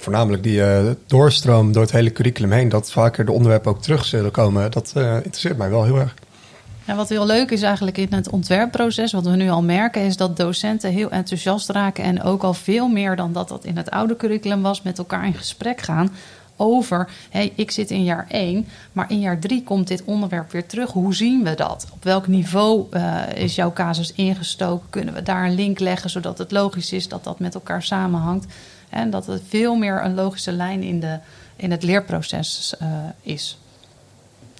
voornamelijk 0.00 0.42
die 0.42 0.58
uh, 0.58 0.90
doorstroom 1.06 1.72
door 1.72 1.82
het 1.82 1.92
hele 1.92 2.12
curriculum 2.12 2.52
heen, 2.52 2.68
dat 2.68 2.90
vaker 2.90 3.24
de 3.24 3.32
onderwerpen 3.32 3.70
ook 3.70 3.82
terug 3.82 4.04
zullen 4.04 4.30
komen, 4.30 4.70
dat 4.70 4.92
uh, 4.96 5.14
interesseert 5.14 5.56
mij 5.56 5.70
wel 5.70 5.84
heel 5.84 5.98
erg. 5.98 6.14
Wat 6.96 7.08
heel 7.08 7.26
leuk 7.26 7.50
is 7.50 7.62
eigenlijk 7.62 7.98
in 7.98 8.12
het 8.12 8.30
ontwerpproces, 8.30 9.12
wat 9.12 9.26
we 9.26 9.36
nu 9.36 9.50
al 9.50 9.62
merken, 9.62 10.02
is 10.02 10.16
dat 10.16 10.36
docenten 10.36 10.90
heel 10.90 11.10
enthousiast 11.10 11.68
raken 11.68 12.04
en 12.04 12.22
ook 12.22 12.42
al 12.42 12.54
veel 12.54 12.88
meer 12.88 13.16
dan 13.16 13.32
dat 13.32 13.48
dat 13.48 13.64
in 13.64 13.76
het 13.76 13.90
oude 13.90 14.16
curriculum 14.16 14.62
was, 14.62 14.82
met 14.82 14.98
elkaar 14.98 15.26
in 15.26 15.34
gesprek 15.34 15.80
gaan 15.80 16.10
over, 16.60 17.08
ik 17.54 17.70
zit 17.70 17.90
in 17.90 18.04
jaar 18.04 18.26
1, 18.28 18.66
maar 18.92 19.10
in 19.10 19.20
jaar 19.20 19.38
3 19.38 19.62
komt 19.62 19.88
dit 19.88 20.04
onderwerp 20.04 20.50
weer 20.50 20.66
terug. 20.66 20.90
Hoe 20.90 21.14
zien 21.14 21.44
we 21.44 21.54
dat? 21.54 21.86
Op 21.92 22.04
welk 22.04 22.26
niveau 22.26 22.86
uh, 22.90 23.22
is 23.34 23.54
jouw 23.54 23.72
casus 23.72 24.12
ingestoken? 24.12 24.90
Kunnen 24.90 25.14
we 25.14 25.22
daar 25.22 25.44
een 25.44 25.54
link 25.54 25.78
leggen, 25.78 26.10
zodat 26.10 26.38
het 26.38 26.50
logisch 26.50 26.92
is 26.92 27.08
dat 27.08 27.24
dat 27.24 27.38
met 27.38 27.54
elkaar 27.54 27.82
samenhangt? 27.82 28.46
En 28.90 29.10
dat 29.10 29.26
het 29.26 29.42
veel 29.48 29.74
meer 29.74 30.04
een 30.04 30.14
logische 30.14 30.52
lijn 30.52 30.82
in, 30.82 31.00
de, 31.00 31.18
in 31.56 31.70
het 31.70 31.82
leerproces 31.82 32.74
uh, 32.82 32.88
is. 33.22 33.58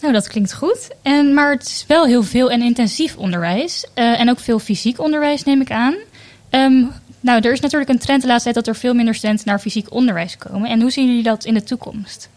Nou, 0.00 0.12
dat 0.12 0.28
klinkt 0.28 0.54
goed. 0.54 0.90
En, 1.02 1.34
maar 1.34 1.50
het 1.50 1.66
is 1.66 1.84
wel 1.86 2.06
heel 2.06 2.22
veel 2.22 2.50
en 2.50 2.62
intensief 2.62 3.16
onderwijs. 3.16 3.84
Uh, 3.94 4.20
en 4.20 4.30
ook 4.30 4.38
veel 4.38 4.58
fysiek 4.58 5.00
onderwijs, 5.00 5.44
neem 5.44 5.60
ik 5.60 5.70
aan. 5.70 5.96
Um, 6.50 6.90
nou, 7.20 7.40
er 7.40 7.52
is 7.52 7.60
natuurlijk 7.60 7.90
een 7.90 7.98
trend 7.98 8.22
de 8.22 8.28
laatste 8.28 8.52
tijd 8.52 8.64
dat 8.64 8.74
er 8.74 8.80
veel 8.80 8.94
minder 8.94 9.14
studenten 9.14 9.46
naar 9.46 9.58
fysiek 9.58 9.94
onderwijs 9.94 10.36
komen. 10.36 10.70
En 10.70 10.80
hoe 10.80 10.90
zien 10.90 11.06
jullie 11.06 11.22
dat 11.22 11.44
in 11.44 11.54
de 11.54 11.62
toekomst? 11.62 12.28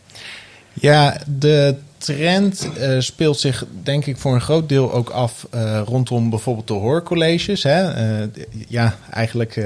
Ja, 0.73 1.17
de 1.27 1.75
trend 2.03 2.67
uh, 2.77 2.99
speelt 2.99 3.39
zich 3.39 3.65
denk 3.83 4.05
ik 4.05 4.17
voor 4.17 4.33
een 4.33 4.41
groot 4.41 4.69
deel 4.69 4.93
ook 4.93 5.09
af 5.09 5.47
uh, 5.55 5.81
rondom 5.85 6.29
bijvoorbeeld 6.29 6.67
de 6.67 6.73
hoorcolleges. 6.73 7.63
Hè? 7.63 8.11
Uh, 8.21 8.27
ja, 8.67 8.97
eigenlijk 9.11 9.65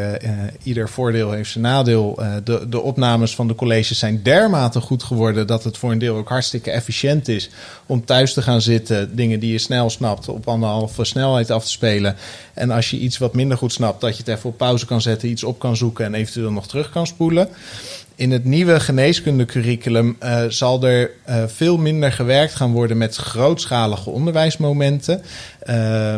ieder 0.64 0.90
voordeel 0.90 1.32
heeft 1.32 1.52
zijn 1.52 1.64
nadeel. 1.64 2.20
de, 2.44 2.70
de 2.70 2.82
opnames 2.82 3.36
van 3.36 3.48
de 3.48 3.56
colleges 3.56 4.00
zijn 4.00 4.24
dermate 4.24 4.82
goed 4.82 5.04
geworden 5.04 5.48
dat 5.48 5.64
het 5.64 5.78
voor 5.78 5.92
een 5.92 6.00
deel 6.00 6.16
ook 6.16 6.30
hartstikke 6.30 6.72
efficiënt 6.72 7.28
is 7.28 7.50
om 7.86 8.06
thuis 8.06 8.34
te 8.34 8.42
gaan 8.42 8.62
zitten, 8.62 9.16
dingen 9.16 9.40
die 9.40 9.52
je 9.52 9.58
snel 9.58 9.90
snapt, 9.90 10.30
op 10.30 10.48
anderhalve 10.48 11.04
snelheid 11.04 11.52
af 11.52 11.64
te 11.64 11.72
spelen. 11.72 12.16
En 12.54 12.72
als 12.72 12.90
je 12.90 12.98
iets 12.98 13.18
wat 13.18 13.34
minder 13.34 13.58
goed 13.58 13.74
snapt, 13.74 14.02
dat 14.02 14.18
je 14.18 14.24
het 14.26 14.38
even 14.38 14.50
op 14.50 14.58
pauze 14.58 14.86
kan 14.86 15.02
zetten, 15.02 15.30
iets 15.30 15.44
op 15.44 15.60
kan 15.60 15.78
zoeken 15.78 16.06
en 16.06 16.14
eventueel 16.14 16.52
nog 16.52 16.68
terug 16.68 16.90
kan 16.90 17.08
spoelen. 17.08 17.50
In 18.18 18.32
het 18.32 18.46
nieuwe 18.46 18.80
geneeskundecurriculum 18.80 20.18
uh, 20.24 20.44
zal 20.48 20.84
er 20.84 21.12
uh, 21.30 21.44
veel 21.48 21.78
minder 21.78 22.12
gewerkt 22.12 22.56
gaan 22.56 22.72
worden 22.72 22.98
met 22.98 23.16
grootschalige 23.16 24.10
onderwijsmomenten. 24.10 25.22
Uh, 25.70 26.14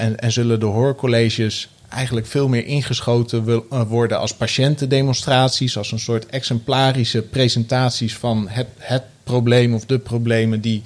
en, 0.00 0.18
en 0.18 0.32
zullen 0.32 0.60
de 0.60 0.66
hoorcolleges 0.66 1.68
eigenlijk 1.88 2.26
veel 2.26 2.48
meer 2.48 2.66
ingeschoten 2.66 3.62
worden 3.88 4.18
als 4.18 4.34
patiëntendemonstraties, 4.34 5.76
als 5.76 5.92
een 5.92 5.98
soort 5.98 6.26
exemplarische 6.26 7.22
presentaties 7.22 8.16
van 8.16 8.46
het, 8.48 8.66
het 8.78 9.02
probleem 9.24 9.74
of 9.74 9.86
de 9.86 9.98
problemen 9.98 10.60
die 10.60 10.82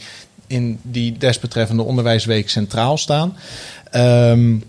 in 0.47 0.79
die 0.83 1.19
desbetreffende 1.19 1.83
onderwijsweek 1.83 2.51
centraal 2.51 2.99
staan. 2.99 3.37
Um, 3.97 4.63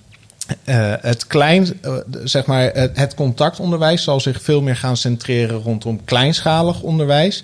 uh, 0.65 0.93
het, 1.01 1.27
klein, 1.27 1.79
uh, 1.85 1.95
zeg 2.23 2.45
maar, 2.45 2.71
het, 2.93 3.15
contactonderwijs 3.15 4.03
zal 4.03 4.19
zich 4.19 4.41
veel 4.41 4.62
meer 4.62 4.75
gaan 4.75 4.97
centreren 4.97 5.62
rondom 5.62 6.03
kleinschalig 6.03 6.81
onderwijs. 6.81 7.43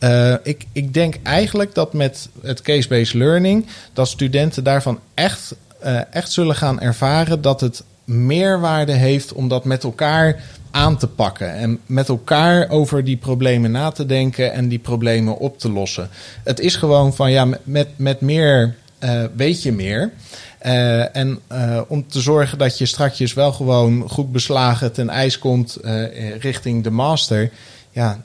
Uh, 0.00 0.34
ik, 0.42 0.66
ik 0.72 0.94
denk 0.94 1.18
eigenlijk 1.22 1.74
dat 1.74 1.92
met 1.92 2.28
het 2.42 2.62
case-based 2.62 3.14
learning 3.14 3.66
dat 3.92 4.08
studenten 4.08 4.64
daarvan 4.64 5.00
echt, 5.14 5.54
echt 6.10 6.32
zullen 6.32 6.56
gaan 6.56 6.80
ervaren 6.80 7.40
dat 7.40 7.60
het 7.60 7.82
meerwaarde 8.04 8.92
heeft 8.92 9.32
om 9.32 9.48
dat 9.48 9.64
met 9.64 9.84
elkaar 9.84 10.42
aan 10.70 10.96
te 10.96 11.06
pakken 11.06 11.52
en 11.52 11.78
met 11.86 12.08
elkaar 12.08 12.70
over 12.70 13.04
die 13.04 13.16
problemen 13.16 13.70
na 13.70 13.90
te 13.90 14.06
denken 14.06 14.52
en 14.52 14.68
die 14.68 14.78
problemen 14.78 15.38
op 15.38 15.58
te 15.58 15.70
lossen. 15.70 16.08
Het 16.44 16.60
is 16.60 16.76
gewoon 16.76 17.14
van 17.14 17.30
ja, 17.30 17.48
met, 17.62 17.88
met 17.96 18.20
meer 18.20 18.74
weet 19.36 19.62
je 19.62 19.72
meer. 19.72 20.12
Uh, 20.66 21.16
en 21.16 21.38
uh, 21.52 21.80
om 21.88 22.08
te 22.08 22.20
zorgen 22.20 22.58
dat 22.58 22.78
je 22.78 22.86
straks 22.86 23.34
wel 23.34 23.52
gewoon 23.52 24.08
goed 24.08 24.32
beslagen 24.32 24.92
ten 24.92 25.08
ijs 25.08 25.38
komt 25.38 25.78
uh, 25.84 26.36
richting 26.36 26.84
de 26.84 26.90
master, 26.90 27.50
ja, 27.90 28.20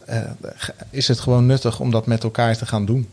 is 0.89 1.07
het 1.07 1.19
gewoon 1.19 1.45
nuttig 1.45 1.79
om 1.79 1.91
dat 1.91 2.05
met 2.05 2.23
elkaar 2.23 2.57
te 2.57 2.65
gaan 2.65 2.85
doen. 2.85 3.07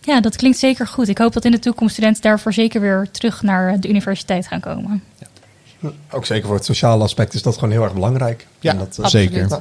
Ja, 0.00 0.20
dat 0.20 0.36
klinkt 0.36 0.58
zeker 0.58 0.86
goed. 0.86 1.08
Ik 1.08 1.18
hoop 1.18 1.32
dat 1.32 1.44
in 1.44 1.50
de 1.50 1.58
toekomst 1.58 1.92
studenten 1.92 2.22
daarvoor 2.22 2.52
zeker 2.52 2.80
weer 2.80 3.08
terug 3.10 3.42
naar 3.42 3.80
de 3.80 3.88
universiteit 3.88 4.46
gaan 4.46 4.60
komen. 4.60 5.02
Ja. 5.18 5.90
Ook 6.10 6.26
zeker 6.26 6.46
voor 6.46 6.56
het 6.56 6.64
sociale 6.64 7.02
aspect 7.02 7.34
is 7.34 7.42
dat 7.42 7.54
gewoon 7.54 7.70
heel 7.70 7.82
erg 7.82 7.94
belangrijk. 7.94 8.46
Ja, 8.60 8.74
dat, 8.74 9.10
zeker. 9.10 9.60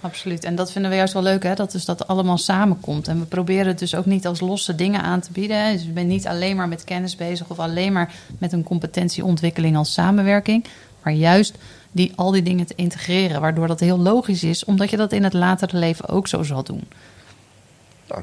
Absoluut. 0.00 0.44
En 0.44 0.54
dat 0.54 0.72
vinden 0.72 0.90
we 0.90 0.96
juist 0.96 1.12
wel 1.12 1.22
leuk, 1.22 1.42
hè? 1.42 1.54
dat 1.54 1.72
dus 1.72 1.84
dat 1.84 2.06
allemaal 2.06 2.38
samenkomt. 2.38 3.08
En 3.08 3.18
we 3.18 3.24
proberen 3.24 3.66
het 3.66 3.78
dus 3.78 3.94
ook 3.94 4.06
niet 4.06 4.26
als 4.26 4.40
losse 4.40 4.74
dingen 4.74 5.02
aan 5.02 5.20
te 5.20 5.32
bieden. 5.32 5.72
Dus 5.72 5.82
je 5.82 5.90
bent 5.90 6.08
niet 6.08 6.26
alleen 6.26 6.56
maar 6.56 6.68
met 6.68 6.84
kennis 6.84 7.16
bezig 7.16 7.50
of 7.50 7.58
alleen 7.58 7.92
maar 7.92 8.14
met 8.38 8.52
een 8.52 8.62
competentieontwikkeling 8.62 9.76
als 9.76 9.92
samenwerking. 9.92 10.64
Maar 11.02 11.12
juist 11.12 11.58
die, 11.92 12.12
al 12.16 12.30
die 12.30 12.42
dingen 12.42 12.66
te 12.66 12.74
integreren, 12.76 13.40
waardoor 13.40 13.66
dat 13.66 13.80
heel 13.80 13.98
logisch 13.98 14.44
is, 14.44 14.64
omdat 14.64 14.90
je 14.90 14.96
dat 14.96 15.12
in 15.12 15.24
het 15.24 15.32
latere 15.32 15.78
leven 15.78 16.08
ook 16.08 16.28
zo 16.28 16.42
zal 16.42 16.62
doen. 16.62 16.82
Nou, 18.08 18.22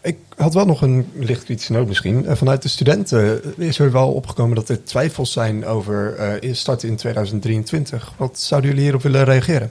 ik 0.00 0.18
had 0.36 0.54
wel 0.54 0.66
nog 0.66 0.82
een 0.82 1.06
licht 1.14 1.44
kritische 1.44 1.72
noot 1.72 1.86
misschien. 1.86 2.26
Eh, 2.26 2.36
vanuit 2.36 2.62
de 2.62 2.68
studenten 2.68 3.42
is 3.56 3.78
er 3.78 3.92
wel 3.92 4.12
opgekomen 4.12 4.56
dat 4.56 4.68
er 4.68 4.84
twijfels 4.84 5.32
zijn 5.32 5.66
over 5.66 6.16
uh, 6.42 6.54
start 6.54 6.82
in 6.82 6.96
2023. 6.96 8.12
Wat 8.16 8.40
zouden 8.40 8.70
jullie 8.70 8.84
hierop 8.84 9.02
willen 9.02 9.24
reageren? 9.24 9.70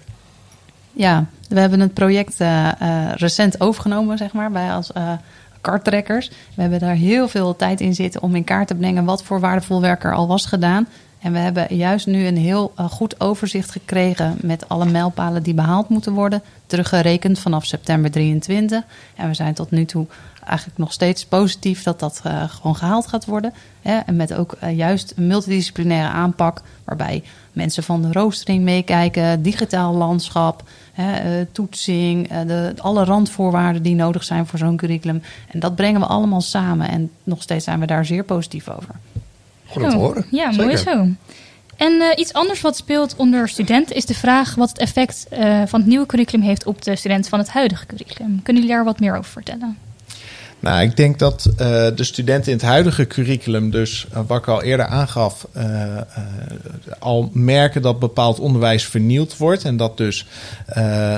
Ja, 0.94 1.26
we 1.50 1.60
hebben 1.60 1.80
het 1.80 1.94
project 1.94 2.42
uh, 2.42 2.72
uh, 2.82 3.12
recent 3.14 3.62
overgenomen, 3.62 4.18
zeg 4.18 4.34
maar, 4.34 4.52
bij 4.52 4.72
als 4.72 4.92
uh, 4.98 5.12
karttrekkers. 5.62 6.30
We 6.56 6.62
hebben 6.62 6.80
daar 6.80 6.96
heel 6.96 7.28
veel 7.28 7.56
tijd 7.56 7.82
in 7.82 7.96
zitten 7.96 8.22
om 8.22 8.36
in 8.36 8.44
kaart 8.44 8.68
te 8.68 8.76
brengen 8.76 9.06
wat 9.06 9.24
voor 9.24 9.40
waardevol 9.40 9.82
werk 9.82 10.04
er 10.04 10.14
al 10.14 10.28
was 10.28 10.46
gedaan. 10.46 10.88
En 11.20 11.32
we 11.32 11.38
hebben 11.38 11.76
juist 11.76 12.08
nu 12.08 12.26
een 12.26 12.38
heel 12.38 12.74
goed 12.76 13.20
overzicht 13.20 13.72
gekregen 13.72 14.38
met 14.42 14.70
alle 14.70 14.86
mijlpalen 14.86 15.44
die 15.44 15.54
behaald 15.54 15.90
moeten 15.90 16.14
worden. 16.14 16.42
Teruggerekend 16.66 17.40
vanaf 17.40 17.66
september 17.66 18.12
23. 18.12 18.84
En 19.16 19.28
we 19.28 19.34
zijn 19.34 19.54
tot 19.54 19.72
nu 19.72 19.86
toe 19.86 20.08
eigenlijk 20.46 20.80
nog 20.80 20.92
steeds 20.92 21.26
positief 21.26 21.84
dat 21.84 22.00
dat 22.00 22.22
gewoon 22.48 22.76
gehaald 22.76 23.08
gaat 23.08 23.26
worden. 23.26 23.54
En 23.82 24.16
met 24.16 24.34
ook 24.34 24.58
juist 24.76 25.14
een 25.16 25.28
multidisciplinaire 25.28 26.10
aanpak 26.10 26.62
waarbij 26.84 27.24
mensen 27.54 27.84
van 27.84 28.02
de 28.02 28.12
roostering 28.12 28.64
meekijken, 28.64 29.42
digitaal 29.42 29.94
landschap, 29.94 30.64
toetsing, 31.52 32.28
de, 32.28 32.74
alle 32.78 33.04
randvoorwaarden 33.04 33.84
die 33.84 33.96
nodig 33.96 34.24
zijn 34.24 34.48
voor 34.48 34.60
zo'n 34.60 34.78
curriculum. 34.78 35.22
En 35.48 35.60
dat 35.60 35.76
brengen 35.76 36.02
we 36.02 36.08
allemaal 36.08 36.42
samen 36.42 36.90
en 36.90 37.12
nog 37.24 37.42
steeds 37.42 37.66
zijn 37.66 37.80
we 37.80 37.86
daar 37.86 38.06
zeer 38.06 38.24
positief 38.24 38.70
over. 38.70 38.96
Goed 39.70 39.84
om 39.84 39.90
te 39.90 39.96
horen. 39.96 40.26
Ja, 40.32 40.52
mooi 40.52 40.78
zo. 40.78 41.08
En 41.76 41.94
uh, 41.94 42.06
iets 42.16 42.34
anders 42.34 42.62
wat 42.62 42.78
speelt 42.78 43.16
onder 43.16 43.50
studenten 43.50 43.96
is 43.96 44.06
de 44.06 44.14
vraag 44.14 44.56
wat 44.56 44.70
het 44.70 44.78
effect 44.78 45.26
van 45.66 45.80
het 45.80 45.86
nieuwe 45.86 46.06
curriculum 46.06 46.46
heeft 46.46 46.66
op 46.66 46.82
de 46.82 46.96
studenten 46.96 47.30
van 47.30 47.40
het 47.40 47.50
huidige 47.50 47.86
curriculum. 47.86 48.42
Kunnen 48.44 48.62
jullie 48.62 48.78
daar 48.78 48.86
wat 48.86 49.00
meer 49.00 49.18
over 49.18 49.32
vertellen? 49.32 49.78
Nou, 50.62 50.82
ik 50.82 50.96
denk 50.96 51.20
dat 51.20 51.50
uh, 51.52 51.58
de 51.96 52.04
studenten 52.04 52.52
in 52.52 52.58
het 52.58 52.68
huidige 52.68 53.08
curriculum, 53.08 53.72
dus 53.72 54.08
wat 54.28 54.38
ik 54.38 54.48
al 54.48 54.64
eerder 54.64 54.86
aangaf, 54.86 55.48
al 57.00 57.30
merken 57.34 57.82
dat 57.82 58.00
bepaald 58.00 58.40
onderwijs 58.40 58.86
vernield 58.86 59.38
wordt. 59.38 59.64
En 59.64 59.78
dat 59.78 59.98
dus 59.98 60.26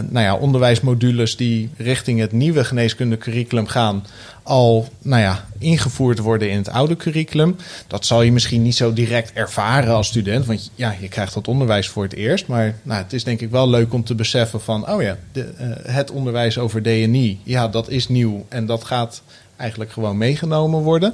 nou 0.09 0.19
ja, 0.19 0.35
onderwijsmodules 0.35 1.35
die 1.35 1.69
richting 1.77 2.19
het 2.19 2.31
nieuwe 2.31 2.63
geneeskundecurriculum 2.63 3.67
gaan, 3.67 4.05
al 4.43 4.87
nou 5.01 5.21
ja, 5.21 5.45
ingevoerd 5.57 6.19
worden 6.19 6.49
in 6.49 6.57
het 6.57 6.69
oude 6.69 6.95
curriculum. 6.95 7.55
Dat 7.87 8.05
zal 8.05 8.21
je 8.21 8.31
misschien 8.31 8.61
niet 8.61 8.75
zo 8.75 8.93
direct 8.93 9.33
ervaren 9.33 9.93
als 9.93 10.07
student, 10.07 10.45
want 10.45 10.71
ja, 10.75 10.95
je 10.99 11.07
krijgt 11.07 11.33
dat 11.33 11.47
onderwijs 11.47 11.87
voor 11.87 12.03
het 12.03 12.13
eerst. 12.13 12.47
Maar 12.47 12.75
nou, 12.83 13.03
het 13.03 13.13
is 13.13 13.23
denk 13.23 13.41
ik 13.41 13.49
wel 13.49 13.69
leuk 13.69 13.93
om 13.93 14.03
te 14.03 14.15
beseffen 14.15 14.61
van, 14.61 14.89
oh 14.89 15.01
ja, 15.01 15.17
de, 15.31 15.53
het 15.87 16.11
onderwijs 16.11 16.57
over 16.57 16.81
DNI, 16.81 17.39
ja, 17.43 17.67
dat 17.67 17.89
is 17.89 18.07
nieuw 18.07 18.45
en 18.49 18.65
dat 18.65 18.83
gaat 18.83 19.21
eigenlijk 19.57 19.91
gewoon 19.91 20.17
meegenomen 20.17 20.81
worden. 20.81 21.13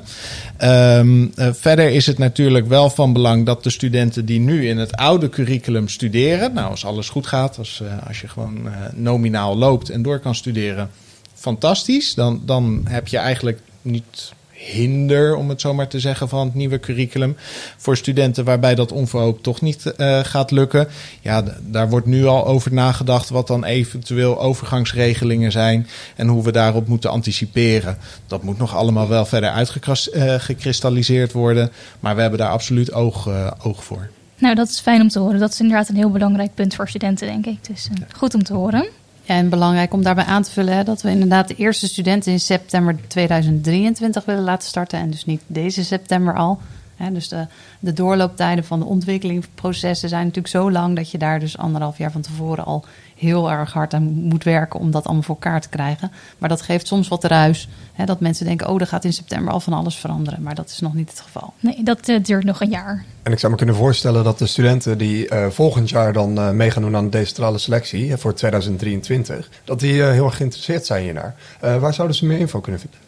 Um, 0.64 1.32
uh, 1.36 1.50
verder 1.52 1.90
is 1.90 2.06
het 2.06 2.18
natuurlijk 2.18 2.68
wel 2.68 2.90
van 2.90 3.14
belang 3.14 3.46
dat 3.46 3.64
de 3.64 3.70
studenten 3.70 4.26
die 4.26 4.40
nu 4.40 4.68
in 4.68 4.78
het 4.78 4.96
oude 4.96 5.30
curriculum 5.30 5.88
studeren, 5.88 6.54
nou 6.54 6.70
als 6.70 6.86
alles 6.86 7.10
goed 7.10 7.28
gaat, 7.28 7.58
als, 7.58 7.82
uh, 7.84 8.08
als 8.08 8.22
je 8.22 8.28
gewoon 8.28 8.70
nominaal 8.96 9.58
loopt 9.58 9.90
en 9.90 10.02
door 10.02 10.20
kan 10.20 10.36
studeren, 10.36 10.90
fantastisch. 11.38 12.14
Dan, 12.14 12.42
dan 12.46 12.82
heb 12.88 13.08
je 13.08 13.18
eigenlijk 13.18 13.60
niet 13.82 14.36
hinder, 14.58 15.36
om 15.36 15.50
het 15.50 15.62
zo 15.62 15.74
maar 15.74 15.88
te 15.88 16.00
zeggen, 16.00 16.30
van 16.30 16.46
het 16.46 16.56
nieuwe 16.56 16.80
curriculum. 16.80 17.36
Voor 17.78 17.98
studenten 17.98 18.46
waarbij 18.46 18.76
dat 18.76 18.92
onverhoopt 18.92 19.44
toch 19.44 19.62
niet 19.62 19.94
uh, 19.98 20.20
gaat 20.24 20.52
lukken. 20.52 20.88
Ja, 21.22 21.44
daar 21.62 21.90
wordt 21.90 22.08
nu 22.08 22.26
al 22.26 22.46
over 22.46 22.74
nagedacht 22.74 23.30
wat 23.30 23.48
dan 23.48 23.64
eventueel 23.64 24.42
overgangsregelingen 24.42 25.52
zijn 25.52 25.88
en 26.16 26.28
hoe 26.28 26.44
we 26.44 26.52
daarop 26.52 26.88
moeten 26.88 27.10
anticiperen. 27.10 27.98
Dat 28.28 28.44
moet 28.44 28.58
nog 28.58 28.76
allemaal 28.76 29.08
wel 29.08 29.26
verder 29.26 29.50
uitgekristalliseerd 29.50 31.30
uh, 31.30 31.36
worden, 31.36 31.72
maar 32.00 32.16
we 32.16 32.22
hebben 32.22 32.40
daar 32.40 32.52
absoluut 32.52 32.94
oog, 32.94 33.28
uh, 33.28 33.52
oog 33.64 33.84
voor. 33.84 34.10
Nou, 34.38 34.56
dat 34.56 34.70
is 34.70 34.80
fijn 34.80 35.02
om 35.02 35.10
te 35.10 35.20
horen. 35.20 35.40
Dat 35.40 35.52
is 35.52 35.60
inderdaad 35.60 35.90
een 35.90 35.96
heel 35.96 36.12
belangrijk 36.12 36.54
punt 36.54 36.76
voor 36.76 36.90
studenten, 36.90 37.28
denk 37.28 37.46
ik. 37.46 37.68
Dus 37.68 37.90
goed 38.16 38.34
om 38.34 38.44
te 38.44 38.54
horen. 38.54 38.90
Ja, 39.28 39.36
en 39.36 39.50
belangrijk 39.50 39.94
om 39.94 40.04
daarbij 40.04 40.24
aan 40.24 40.44
te 40.44 40.52
vullen 40.52 40.76
hè, 40.76 40.84
dat 40.84 41.02
we 41.02 41.10
inderdaad 41.10 41.48
de 41.48 41.56
eerste 41.56 41.88
studenten 41.88 42.32
in 42.32 42.40
september 42.40 42.96
2023 43.08 44.26
willen 44.26 44.44
laten 44.44 44.68
starten. 44.68 45.00
En 45.00 45.10
dus 45.10 45.26
niet 45.26 45.42
deze 45.48 45.84
september 45.84 46.36
al. 46.36 46.60
Hè, 46.98 47.12
dus 47.12 47.28
de, 47.28 47.48
de 47.80 47.94
doorlooptijden 47.94 48.64
van 48.64 48.80
de 48.80 48.86
ontwikkelingsprocessen 48.86 50.10
zijn 50.10 50.22
natuurlijk 50.26 50.54
zo 50.54 50.72
lang 50.72 50.96
dat 50.96 51.12
je 51.12 51.18
daar 51.18 51.40
dus 51.40 51.58
anderhalf 51.58 51.98
jaar 51.98 52.12
van 52.12 52.22
tevoren 52.22 52.66
al 52.66 52.86
heel 53.18 53.52
erg 53.52 53.74
hard 53.74 53.94
aan 53.94 54.04
moet 54.04 54.44
werken 54.44 54.80
om 54.80 54.92
dat 54.92 55.06
allemaal 55.06 55.24
voor 55.24 55.36
elkaar 55.36 55.62
te 55.62 55.70
krijgen. 55.70 56.12
Maar 56.38 56.50
dat 56.50 56.62
geeft 56.62 56.88
soms 56.88 57.08
wat 57.08 57.24
ruis. 57.24 57.70
Hè, 57.94 58.06
dat 58.06 58.20
mensen 58.20 58.46
denken, 58.46 58.70
oh, 58.70 58.82
er 58.82 58.88
gaat 58.88 59.04
in 59.04 59.14
september 59.14 59.54
al 59.54 59.60
van 59.60 59.74
alles 59.74 59.96
veranderen. 59.96 60.42
Maar 60.42 60.56
dat 60.56 60.70
is 60.70 60.80
nog 60.80 60.94
niet 60.94 61.10
het 61.10 61.20
geval. 61.20 61.54
Nee, 61.60 61.84
dat 61.84 62.08
uh, 62.08 62.24
duurt 62.24 62.44
nog 62.44 62.62
een 62.62 62.70
jaar. 62.70 63.06
En 63.24 63.32
ik 63.32 63.40
zou 63.40 63.52
me 63.52 63.58
kunnen 63.58 63.76
voorstellen 63.76 64.24
dat 64.24 64.40
de 64.40 64.48
studenten 64.48 64.98
die 64.98 65.32
uh, 65.34 65.48
volgend 65.48 65.90
jaar 65.90 66.14
dan 66.14 66.38
uh, 66.38 66.52
mee 66.52 66.72
gaan 66.72 66.82
doen 66.82 66.96
aan 66.96 67.04
de 67.04 67.18
decentrale 67.18 67.58
selectie 67.58 68.18
voor 68.18 68.34
2023, 68.34 69.50
dat 69.64 69.80
die 69.80 70.04
heel 70.04 70.26
erg 70.26 70.36
geïnteresseerd 70.36 70.86
zijn 70.86 71.04
hiernaar. 71.04 71.36
waar 71.60 71.94
zouden 71.94 72.18
ze 72.18 72.26
meer 72.26 72.40
info 72.40 72.60
kunnen 72.60 72.82
vinden? 72.82 73.07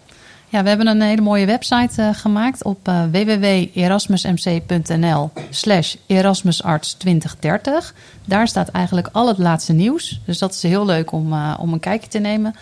Ja, 0.51 0.63
we 0.63 0.67
hebben 0.67 0.87
een 0.87 1.01
hele 1.01 1.21
mooie 1.21 1.45
website 1.45 2.01
uh, 2.01 2.09
gemaakt 2.13 2.63
op 2.63 2.87
uh, 2.87 3.03
www.erasmusmc.nl 3.11 5.31
slash 5.49 5.95
Erasmusarts 6.07 6.93
2030. 6.93 7.93
Daar 8.25 8.47
staat 8.47 8.69
eigenlijk 8.69 9.09
al 9.11 9.27
het 9.27 9.37
laatste 9.37 9.73
nieuws. 9.73 10.21
Dus 10.25 10.37
dat 10.37 10.53
is 10.53 10.63
heel 10.63 10.85
leuk 10.85 11.11
om, 11.11 11.33
uh, 11.33 11.55
om 11.59 11.73
een 11.73 11.79
kijkje 11.79 12.09
te 12.09 12.19
nemen. 12.19 12.55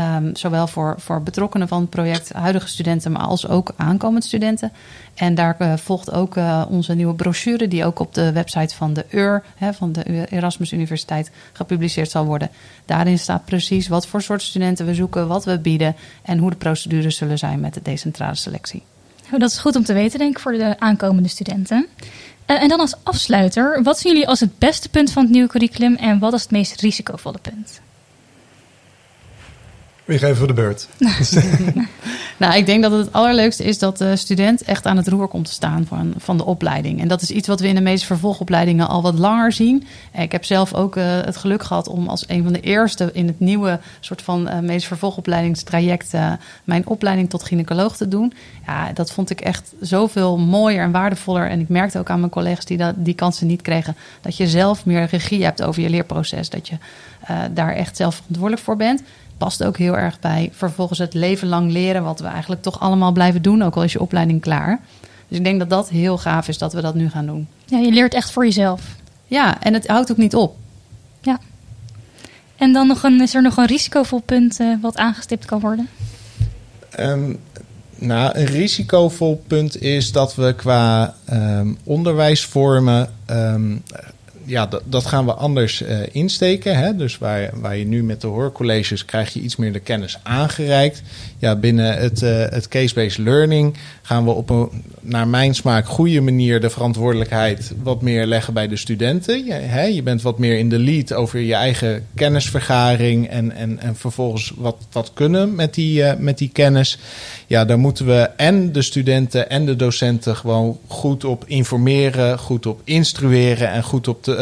Um, 0.00 0.36
zowel 0.36 0.66
voor, 0.66 0.94
voor 0.98 1.22
betrokkenen 1.22 1.68
van 1.68 1.80
het 1.80 1.90
project, 1.90 2.32
huidige 2.32 2.68
studenten, 2.68 3.12
maar 3.12 3.22
als 3.22 3.48
ook 3.48 3.72
aankomende 3.76 4.26
studenten. 4.26 4.72
En 5.14 5.34
daar 5.34 5.56
uh, 5.58 5.76
volgt 5.76 6.12
ook 6.12 6.36
uh, 6.36 6.64
onze 6.68 6.94
nieuwe 6.94 7.14
brochure, 7.14 7.68
die 7.68 7.84
ook 7.84 7.98
op 7.98 8.14
de 8.14 8.32
website 8.32 8.74
van 8.74 8.92
de 8.92 9.04
UR, 9.10 9.42
hè, 9.56 9.72
van 9.72 9.92
de 9.92 10.26
Erasmus 10.30 10.72
Universiteit, 10.72 11.30
gepubliceerd 11.52 12.10
zal 12.10 12.24
worden. 12.24 12.50
Daarin 12.84 13.18
staat 13.18 13.44
precies 13.44 13.88
wat 13.88 14.06
voor 14.06 14.22
soort 14.22 14.42
studenten 14.42 14.86
we 14.86 14.94
zoeken, 14.94 15.28
wat 15.28 15.44
we 15.44 15.58
bieden 15.58 15.96
en 16.22 16.38
hoe 16.38 16.50
de 16.50 16.56
procedures 16.56 17.16
zullen 17.16 17.38
zijn 17.38 17.60
met 17.60 17.74
de 17.74 17.82
decentrale 17.82 18.36
selectie. 18.36 18.82
Oh, 19.32 19.40
dat 19.40 19.50
is 19.50 19.58
goed 19.58 19.76
om 19.76 19.84
te 19.84 19.92
weten, 19.92 20.18
denk 20.18 20.30
ik, 20.30 20.38
voor 20.38 20.52
de 20.52 20.74
aankomende 20.78 21.28
studenten. 21.28 21.86
Uh, 22.46 22.62
en 22.62 22.68
dan 22.68 22.80
als 22.80 22.94
afsluiter, 23.02 23.82
wat 23.82 23.98
zien 23.98 24.12
jullie 24.12 24.28
als 24.28 24.40
het 24.40 24.58
beste 24.58 24.88
punt 24.88 25.10
van 25.10 25.22
het 25.22 25.32
nieuwe 25.32 25.48
curriculum 25.48 25.94
en 25.94 26.18
wat 26.18 26.32
is 26.32 26.42
het 26.42 26.50
meest 26.50 26.80
risicovolle 26.80 27.38
punt? 27.38 27.80
Wie 30.04 30.18
geven 30.18 30.40
we 30.40 30.46
de 30.46 30.52
beurt? 30.52 30.88
Nou, 32.36 32.56
ik 32.56 32.66
denk 32.66 32.82
dat 32.82 32.92
het 32.92 33.12
allerleukste 33.12 33.64
is 33.64 33.78
dat 33.78 33.98
de 33.98 34.16
student 34.16 34.62
echt 34.62 34.86
aan 34.86 34.96
het 34.96 35.08
roer 35.08 35.28
komt 35.28 35.44
te 35.44 35.52
staan 35.52 35.86
van, 35.86 36.14
van 36.16 36.36
de 36.36 36.44
opleiding. 36.44 37.00
En 37.00 37.08
dat 37.08 37.22
is 37.22 37.30
iets 37.30 37.48
wat 37.48 37.60
we 37.60 37.68
in 37.68 37.74
de 37.74 37.80
meeste 37.80 38.06
vervolgopleidingen 38.06 38.88
al 38.88 39.02
wat 39.02 39.18
langer 39.18 39.52
zien. 39.52 39.86
Ik 40.12 40.32
heb 40.32 40.44
zelf 40.44 40.74
ook 40.74 40.96
uh, 40.96 41.04
het 41.06 41.36
geluk 41.36 41.62
gehad 41.62 41.88
om 41.88 42.08
als 42.08 42.24
een 42.28 42.42
van 42.42 42.52
de 42.52 42.60
eerste 42.60 43.10
in 43.12 43.26
het 43.26 43.40
nieuwe 43.40 43.80
soort 44.00 44.22
van 44.22 44.48
uh, 44.48 44.58
meest 44.58 44.86
vervolgopleidingstraject 44.86 46.14
uh, 46.14 46.32
mijn 46.64 46.86
opleiding 46.86 47.30
tot 47.30 47.44
gynaecoloog 47.44 47.96
te 47.96 48.08
doen. 48.08 48.32
Ja, 48.66 48.92
dat 48.92 49.12
vond 49.12 49.30
ik 49.30 49.40
echt 49.40 49.72
zoveel 49.80 50.38
mooier 50.38 50.82
en 50.82 50.90
waardevoller. 50.90 51.48
En 51.48 51.60
ik 51.60 51.68
merkte 51.68 51.98
ook 51.98 52.10
aan 52.10 52.20
mijn 52.20 52.32
collega's 52.32 52.64
die 52.64 52.78
dat, 52.78 52.94
die 52.96 53.14
kansen 53.14 53.46
niet 53.46 53.62
kregen, 53.62 53.96
dat 54.20 54.36
je 54.36 54.48
zelf 54.48 54.84
meer 54.84 55.04
regie 55.04 55.44
hebt 55.44 55.62
over 55.62 55.82
je 55.82 55.90
leerproces. 55.90 56.50
Dat 56.50 56.68
je 56.68 56.76
daar 57.52 57.74
echt 57.74 57.96
zelf 57.96 58.14
verantwoordelijk 58.14 58.62
voor 58.62 58.76
bent 58.76 59.02
past 59.38 59.64
ook 59.64 59.78
heel 59.78 59.96
erg 59.96 60.20
bij 60.20 60.50
vervolgens 60.52 60.98
het 60.98 61.14
leven 61.14 61.48
lang 61.48 61.72
leren, 61.72 62.02
wat 62.02 62.20
we 62.20 62.26
eigenlijk 62.26 62.62
toch 62.62 62.80
allemaal 62.80 63.12
blijven 63.12 63.42
doen, 63.42 63.62
ook 63.62 63.76
al 63.76 63.82
is 63.82 63.92
je 63.92 64.00
opleiding 64.00 64.40
klaar. 64.40 64.80
Dus 65.28 65.38
ik 65.38 65.44
denk 65.44 65.58
dat 65.58 65.70
dat 65.70 65.88
heel 65.88 66.18
gaaf 66.18 66.48
is 66.48 66.58
dat 66.58 66.72
we 66.72 66.80
dat 66.80 66.94
nu 66.94 67.10
gaan 67.10 67.26
doen. 67.26 67.48
Ja, 67.64 67.78
je 67.78 67.90
leert 67.90 68.14
echt 68.14 68.30
voor 68.30 68.44
jezelf. 68.44 68.82
Ja, 69.26 69.62
en 69.62 69.74
het 69.74 69.86
houdt 69.86 70.10
ook 70.10 70.16
niet 70.16 70.34
op. 70.34 70.56
Ja. 71.20 71.38
En 72.56 72.72
dan 72.72 72.86
nog 72.86 73.02
een, 73.02 73.20
is 73.20 73.34
er 73.34 73.42
nog 73.42 73.56
een 73.56 73.66
risicovol 73.66 74.20
punt 74.20 74.60
uh, 74.60 74.76
wat 74.80 74.96
aangestipt 74.96 75.44
kan 75.44 75.60
worden? 75.60 75.88
Um, 77.00 77.38
nou, 77.94 78.38
een 78.38 78.46
risicovol 78.46 79.42
punt 79.46 79.80
is 79.80 80.12
dat 80.12 80.34
we 80.34 80.54
qua 80.54 81.14
um, 81.32 81.78
onderwijsvormen 81.84 83.12
um, 83.30 83.82
ja, 84.44 84.68
dat, 84.84 85.06
gaan 85.06 85.26
we 85.26 85.34
anders 85.34 85.82
uh, 85.82 85.98
insteken. 86.12 86.76
Hè? 86.76 86.96
Dus 86.96 87.18
waar, 87.18 87.50
waar 87.54 87.76
je 87.76 87.86
nu 87.86 88.02
met 88.02 88.20
de 88.20 88.26
hoorcolleges 88.26 89.04
krijg 89.04 89.32
je 89.32 89.40
iets 89.40 89.56
meer 89.56 89.72
de 89.72 89.80
kennis 89.80 90.18
aangereikt. 90.22 91.02
Ja, 91.38 91.56
binnen 91.56 91.96
het, 91.96 92.22
uh, 92.22 92.30
het 92.48 92.68
case-based 92.68 93.18
learning 93.18 93.76
gaan 94.02 94.24
we 94.24 94.30
op 94.30 94.50
een, 94.50 94.68
naar 95.00 95.28
mijn 95.28 95.54
smaak, 95.54 95.86
goede 95.86 96.20
manier 96.20 96.60
de 96.60 96.70
verantwoordelijkheid 96.70 97.72
wat 97.82 98.02
meer 98.02 98.26
leggen 98.26 98.54
bij 98.54 98.68
de 98.68 98.76
studenten. 98.76 99.44
Je, 99.44 99.52
hè? 99.52 99.82
je 99.82 100.02
bent 100.02 100.22
wat 100.22 100.38
meer 100.38 100.58
in 100.58 100.68
de 100.68 100.78
lead 100.78 101.12
over 101.12 101.38
je 101.38 101.54
eigen 101.54 102.06
kennisvergaring 102.14 103.28
en, 103.28 103.52
en, 103.52 103.78
en 103.78 103.96
vervolgens 103.96 104.52
wat, 104.56 104.76
wat 104.92 105.10
kunnen 105.14 105.54
met 105.54 105.74
die, 105.74 106.02
uh, 106.02 106.12
met 106.18 106.38
die 106.38 106.50
kennis. 106.52 106.98
Ja, 107.46 107.64
daar 107.64 107.78
moeten 107.78 108.06
we 108.06 108.30
en 108.36 108.72
de 108.72 108.82
studenten 108.82 109.50
en 109.50 109.66
de 109.66 109.76
docenten 109.76 110.36
gewoon 110.36 110.78
goed 110.86 111.24
op 111.24 111.44
informeren, 111.46 112.38
goed 112.38 112.66
op 112.66 112.80
instrueren 112.84 113.70
en 113.70 113.82
goed 113.82 114.08
op, 114.08 114.26
uh, 114.26 114.33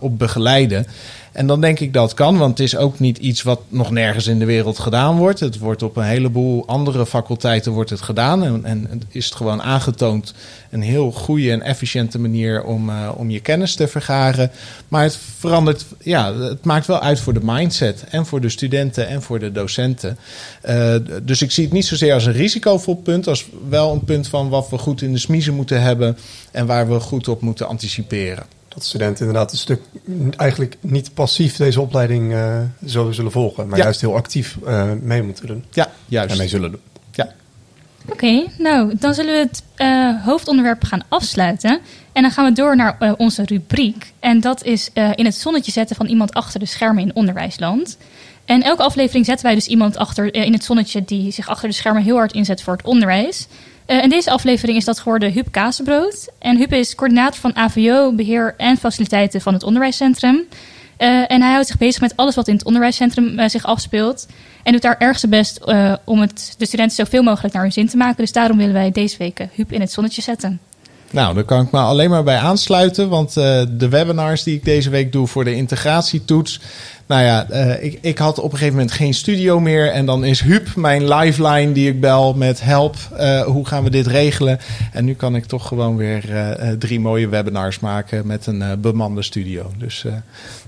op 0.00 0.18
begeleiden. 0.18 0.86
En 1.32 1.46
dan 1.46 1.60
denk 1.60 1.80
ik 1.80 1.92
dat 1.92 2.14
kan, 2.14 2.38
want 2.38 2.58
het 2.58 2.66
is 2.66 2.76
ook 2.76 2.98
niet 2.98 3.18
iets 3.18 3.42
wat 3.42 3.60
nog 3.68 3.90
nergens 3.90 4.26
in 4.26 4.38
de 4.38 4.44
wereld 4.44 4.78
gedaan 4.78 5.16
wordt. 5.16 5.40
Het 5.40 5.58
wordt 5.58 5.82
op 5.82 5.96
een 5.96 6.04
heleboel 6.04 6.66
andere 6.66 7.06
faculteiten 7.06 7.72
wordt 7.72 7.90
het 7.90 8.00
gedaan. 8.00 8.44
En, 8.44 8.64
en 8.64 9.02
is 9.08 9.24
het 9.24 9.34
gewoon 9.34 9.62
aangetoond 9.62 10.34
een 10.70 10.82
heel 10.82 11.12
goede 11.12 11.50
en 11.50 11.62
efficiënte 11.62 12.18
manier 12.18 12.64
om, 12.64 12.88
uh, 12.88 13.10
om 13.16 13.30
je 13.30 13.40
kennis 13.40 13.74
te 13.74 13.88
vergaren. 13.88 14.50
Maar 14.88 15.02
het 15.02 15.18
verandert, 15.38 15.84
ja, 16.02 16.34
het 16.34 16.64
maakt 16.64 16.86
wel 16.86 17.00
uit 17.00 17.20
voor 17.20 17.34
de 17.34 17.40
mindset. 17.42 18.04
En 18.10 18.26
voor 18.26 18.40
de 18.40 18.48
studenten 18.48 19.08
en 19.08 19.22
voor 19.22 19.38
de 19.38 19.52
docenten. 19.52 20.18
Dus 21.22 21.42
ik 21.42 21.50
zie 21.50 21.64
het 21.64 21.72
niet 21.72 21.86
zozeer 21.86 22.14
als 22.14 22.26
een 22.26 22.32
risicovol 22.32 22.96
punt, 22.96 23.26
als 23.26 23.46
wel 23.68 23.92
een 23.92 24.04
punt 24.04 24.28
van 24.28 24.48
wat 24.48 24.68
we 24.68 24.78
goed 24.78 25.02
in 25.02 25.12
de 25.12 25.18
smiezen 25.18 25.54
moeten 25.54 25.82
hebben 25.82 26.18
en 26.50 26.66
waar 26.66 26.88
we 26.88 27.00
goed 27.00 27.28
op 27.28 27.40
moeten 27.40 27.68
anticiperen 27.68 28.60
dat 28.74 28.84
studenten 28.84 29.26
inderdaad 29.26 29.52
een 29.52 29.58
stuk 29.58 29.82
eigenlijk 30.36 30.76
niet 30.80 31.14
passief 31.14 31.56
deze 31.56 31.80
opleiding 31.80 32.32
uh, 32.32 32.58
zullen, 32.84 33.14
zullen 33.14 33.32
volgen, 33.32 33.68
maar 33.68 33.78
ja. 33.78 33.84
juist 33.84 34.00
heel 34.00 34.14
actief 34.14 34.58
uh, 34.66 34.92
mee 35.00 35.22
moeten 35.22 35.46
doen. 35.46 35.64
Ja, 35.70 35.90
juist. 36.06 36.30
En 36.30 36.38
mee 36.38 36.48
zullen 36.48 36.70
doen. 36.70 36.80
Ja. 37.10 37.32
Oké, 38.02 38.12
okay, 38.12 38.46
nou 38.58 38.96
dan 38.98 39.14
zullen 39.14 39.32
we 39.32 39.38
het 39.38 39.62
uh, 39.76 40.24
hoofdonderwerp 40.24 40.84
gaan 40.84 41.02
afsluiten. 41.08 41.80
En 42.12 42.22
dan 42.22 42.30
gaan 42.30 42.44
we 42.44 42.52
door 42.52 42.76
naar 42.76 43.14
onze 43.16 43.42
rubriek. 43.44 44.12
En 44.20 44.40
dat 44.40 44.64
is 44.64 44.90
in 45.14 45.24
het 45.24 45.34
zonnetje 45.34 45.72
zetten 45.72 45.96
van 45.96 46.06
iemand 46.06 46.34
achter 46.34 46.60
de 46.60 46.66
schermen 46.66 47.02
in 47.02 47.14
onderwijsland. 47.14 47.96
En 48.44 48.62
elke 48.62 48.82
aflevering 48.82 49.24
zetten 49.24 49.46
wij 49.46 49.54
dus 49.54 49.66
iemand 49.66 49.96
achter, 49.96 50.34
in 50.34 50.52
het 50.52 50.64
zonnetje 50.64 51.04
die 51.04 51.30
zich 51.30 51.48
achter 51.48 51.68
de 51.68 51.74
schermen 51.74 52.02
heel 52.02 52.16
hard 52.16 52.32
inzet 52.32 52.62
voor 52.62 52.76
het 52.76 52.86
onderwijs. 52.86 53.46
Uh, 53.92 54.02
in 54.02 54.08
deze 54.08 54.30
aflevering 54.30 54.78
is 54.78 54.84
dat 54.84 54.98
geworden 54.98 55.32
Huub 55.32 55.48
Kazenbrood. 55.50 56.28
En 56.38 56.56
Huub 56.56 56.72
is 56.72 56.94
coördinator 56.94 57.40
van 57.40 57.56
AVO, 57.56 58.12
beheer 58.12 58.54
en 58.56 58.76
faciliteiten 58.76 59.40
van 59.40 59.52
het 59.52 59.62
onderwijscentrum. 59.62 60.34
Uh, 60.34 61.30
en 61.30 61.42
hij 61.42 61.52
houdt 61.52 61.66
zich 61.66 61.78
bezig 61.78 62.00
met 62.00 62.16
alles 62.16 62.34
wat 62.34 62.48
in 62.48 62.54
het 62.54 62.64
onderwijscentrum 62.64 63.38
uh, 63.38 63.48
zich 63.48 63.64
afspeelt. 63.64 64.26
En 64.62 64.72
doet 64.72 64.82
daar 64.82 64.98
erg 64.98 65.18
zijn 65.18 65.30
best 65.30 65.60
om 66.04 66.20
het, 66.20 66.54
de 66.58 66.66
studenten 66.66 66.96
zoveel 66.96 67.22
mogelijk 67.22 67.54
naar 67.54 67.62
hun 67.62 67.72
zin 67.72 67.88
te 67.88 67.96
maken. 67.96 68.16
Dus 68.16 68.32
daarom 68.32 68.56
willen 68.56 68.72
wij 68.72 68.90
deze 68.90 69.18
week 69.18 69.46
Huub 69.52 69.72
in 69.72 69.80
het 69.80 69.92
zonnetje 69.92 70.22
zetten. 70.22 70.60
Nou, 71.12 71.34
daar 71.34 71.44
kan 71.44 71.62
ik 71.62 71.70
me 71.70 71.78
alleen 71.78 72.10
maar 72.10 72.22
bij 72.22 72.36
aansluiten. 72.36 73.08
Want 73.08 73.34
de 73.34 73.88
webinars 73.90 74.42
die 74.42 74.54
ik 74.54 74.64
deze 74.64 74.90
week 74.90 75.12
doe 75.12 75.26
voor 75.26 75.44
de 75.44 75.54
integratietoets 75.54 76.60
nou 77.12 77.24
ja, 77.24 77.46
uh, 77.50 77.84
ik, 77.84 77.98
ik 78.00 78.18
had 78.18 78.38
op 78.38 78.44
een 78.44 78.58
gegeven 78.58 78.74
moment 78.74 78.92
geen 78.92 79.14
studio 79.14 79.60
meer. 79.60 79.90
En 79.90 80.06
dan 80.06 80.24
is 80.24 80.40
Huub 80.40 80.74
mijn 80.76 81.14
lifeline 81.14 81.72
die 81.72 81.88
ik 81.88 82.00
bel 82.00 82.34
met 82.34 82.60
help. 82.62 82.96
Uh, 83.20 83.42
hoe 83.42 83.66
gaan 83.66 83.84
we 83.84 83.90
dit 83.90 84.06
regelen? 84.06 84.58
En 84.92 85.04
nu 85.04 85.14
kan 85.14 85.36
ik 85.36 85.44
toch 85.44 85.68
gewoon 85.68 85.96
weer 85.96 86.30
uh, 86.30 86.70
drie 86.78 87.00
mooie 87.00 87.28
webinars 87.28 87.78
maken 87.78 88.26
met 88.26 88.46
een 88.46 88.80
bemande 88.80 89.22
studio. 89.22 89.72
Dus 89.78 90.04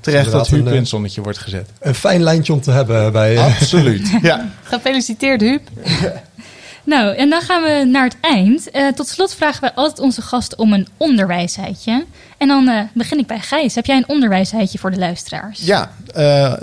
terecht 0.01 0.31
dat 0.31 0.49
Huub 0.49 0.67
in 0.67 0.75
het 0.75 0.89
zonnetje 0.89 1.23
wordt 1.23 1.39
gezet. 1.39 1.69
Een 1.81 1.95
fijn 1.95 2.23
lijntje 2.23 2.53
om 2.53 2.61
te 2.61 2.71
hebben 2.71 3.13
bij... 3.13 3.39
Absoluut, 3.39 4.19
ja. 4.23 4.51
Gefeliciteerd 4.63 5.41
Huub. 5.41 5.63
Nou, 6.85 7.17
en 7.17 7.31
dan 7.31 7.41
gaan 7.41 7.63
we 7.63 7.85
naar 7.91 8.05
het 8.05 8.17
eind. 8.21 8.69
Uh, 8.73 8.89
tot 8.89 9.09
slot 9.09 9.35
vragen 9.35 9.61
we 9.61 9.75
altijd 9.75 9.99
onze 9.99 10.23
gasten 10.23 10.59
om 10.59 10.73
een 10.73 10.87
onderwijsheidje. 10.97 12.05
En 12.39 12.49
dan 12.49 12.69
uh, 12.69 12.81
begin 12.95 13.19
ik 13.19 13.27
bij 13.27 13.41
Gijs. 13.41 13.75
Heb 13.75 13.87
jij 13.87 13.97
een 13.97 14.09
onderwijsheidje 14.09 14.79
voor 14.79 14.91
de 14.91 14.99
luisteraars? 14.99 15.61
Ja, 15.67 15.91
uh, 16.17 16.55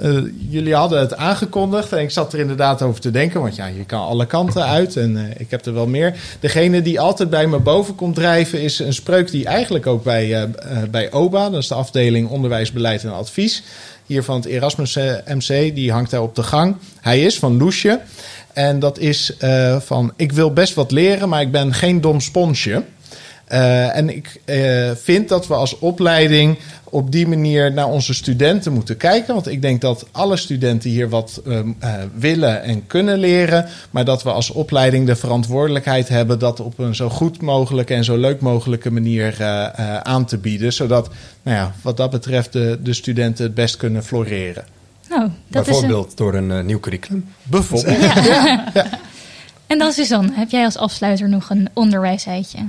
jullie 0.49 0.75
hadden 0.75 0.99
het 0.99 1.15
aangekondigd. 1.15 1.93
En 1.93 1.99
ik 1.99 2.11
zat 2.11 2.33
er 2.33 2.39
inderdaad 2.39 2.81
over 2.81 3.01
te 3.01 3.11
denken. 3.11 3.41
Want 3.41 3.55
ja, 3.55 3.65
je 3.65 3.85
kan 3.85 4.01
alle 4.01 4.25
kanten 4.25 4.65
uit. 4.65 4.97
En 4.97 5.33
ik 5.37 5.51
heb 5.51 5.65
er 5.65 5.73
wel 5.73 5.87
meer. 5.87 6.15
Degene 6.39 6.81
die 6.81 6.99
altijd 6.99 7.29
bij 7.29 7.47
me 7.47 7.59
boven 7.59 7.95
komt 7.95 8.15
drijven... 8.15 8.61
is 8.61 8.79
een 8.79 8.93
spreuk 8.93 9.31
die 9.31 9.45
eigenlijk 9.45 9.87
ook 9.87 10.03
bij, 10.03 10.49
bij 10.89 11.11
OBA... 11.11 11.49
dat 11.49 11.61
is 11.61 11.67
de 11.67 11.75
afdeling 11.75 12.29
Onderwijsbeleid 12.29 13.03
en 13.03 13.13
Advies... 13.13 13.63
hier 14.05 14.23
van 14.23 14.35
het 14.35 14.45
Erasmus 14.45 14.95
MC, 15.25 15.75
die 15.75 15.91
hangt 15.91 16.11
daar 16.11 16.21
op 16.21 16.35
de 16.35 16.43
gang. 16.43 16.75
Hij 17.01 17.21
is 17.21 17.39
van 17.39 17.57
Loesje... 17.57 17.99
En 18.53 18.79
dat 18.79 18.99
is 18.99 19.33
uh, 19.43 19.79
van: 19.79 20.13
ik 20.15 20.31
wil 20.31 20.53
best 20.53 20.73
wat 20.73 20.91
leren, 20.91 21.29
maar 21.29 21.41
ik 21.41 21.51
ben 21.51 21.73
geen 21.73 22.01
dom 22.01 22.19
sponsje. 22.19 22.83
Uh, 23.51 23.95
en 23.95 24.09
ik 24.09 24.41
uh, 24.45 24.91
vind 24.95 25.29
dat 25.29 25.47
we 25.47 25.53
als 25.53 25.79
opleiding 25.79 26.57
op 26.83 27.11
die 27.11 27.27
manier 27.27 27.73
naar 27.73 27.87
onze 27.87 28.13
studenten 28.13 28.73
moeten 28.73 28.97
kijken. 28.97 29.33
Want 29.33 29.47
ik 29.47 29.61
denk 29.61 29.81
dat 29.81 30.05
alle 30.11 30.37
studenten 30.37 30.89
hier 30.89 31.09
wat 31.09 31.41
uh, 31.47 31.59
willen 32.15 32.63
en 32.63 32.87
kunnen 32.87 33.17
leren. 33.19 33.65
Maar 33.89 34.05
dat 34.05 34.23
we 34.23 34.31
als 34.31 34.49
opleiding 34.49 35.05
de 35.05 35.15
verantwoordelijkheid 35.15 36.09
hebben 36.09 36.39
dat 36.39 36.59
op 36.59 36.79
een 36.79 36.95
zo 36.95 37.09
goed 37.09 37.41
mogelijke 37.41 37.93
en 37.93 38.03
zo 38.03 38.17
leuk 38.17 38.41
mogelijke 38.41 38.91
manier 38.91 39.43
aan 40.03 40.25
te 40.25 40.37
bieden. 40.37 40.73
Zodat, 40.73 41.09
nou 41.43 41.57
ja, 41.57 41.73
wat 41.81 41.97
dat 41.97 42.11
betreft, 42.11 42.53
de 42.53 42.93
studenten 42.93 43.45
het 43.45 43.53
best 43.53 43.77
kunnen 43.77 44.03
floreren. 44.03 44.80
Nou, 45.11 45.29
dat 45.47 45.65
Bijvoorbeeld 45.65 46.05
is 46.05 46.11
een... 46.11 46.17
door 46.17 46.33
een 46.33 46.49
uh, 46.49 46.63
nieuw 46.63 46.79
curriculum. 46.79 47.25
Bijvoorbeeld. 47.43 48.01
Ja. 48.01 48.23
ja. 48.23 48.65
ja. 48.73 48.85
En 49.67 49.77
dan 49.77 49.91
Suzanne, 49.91 50.31
heb 50.33 50.49
jij 50.49 50.65
als 50.65 50.77
afsluiter 50.77 51.29
nog 51.29 51.49
een 51.49 51.69
onderwijsheidje? 51.73 52.59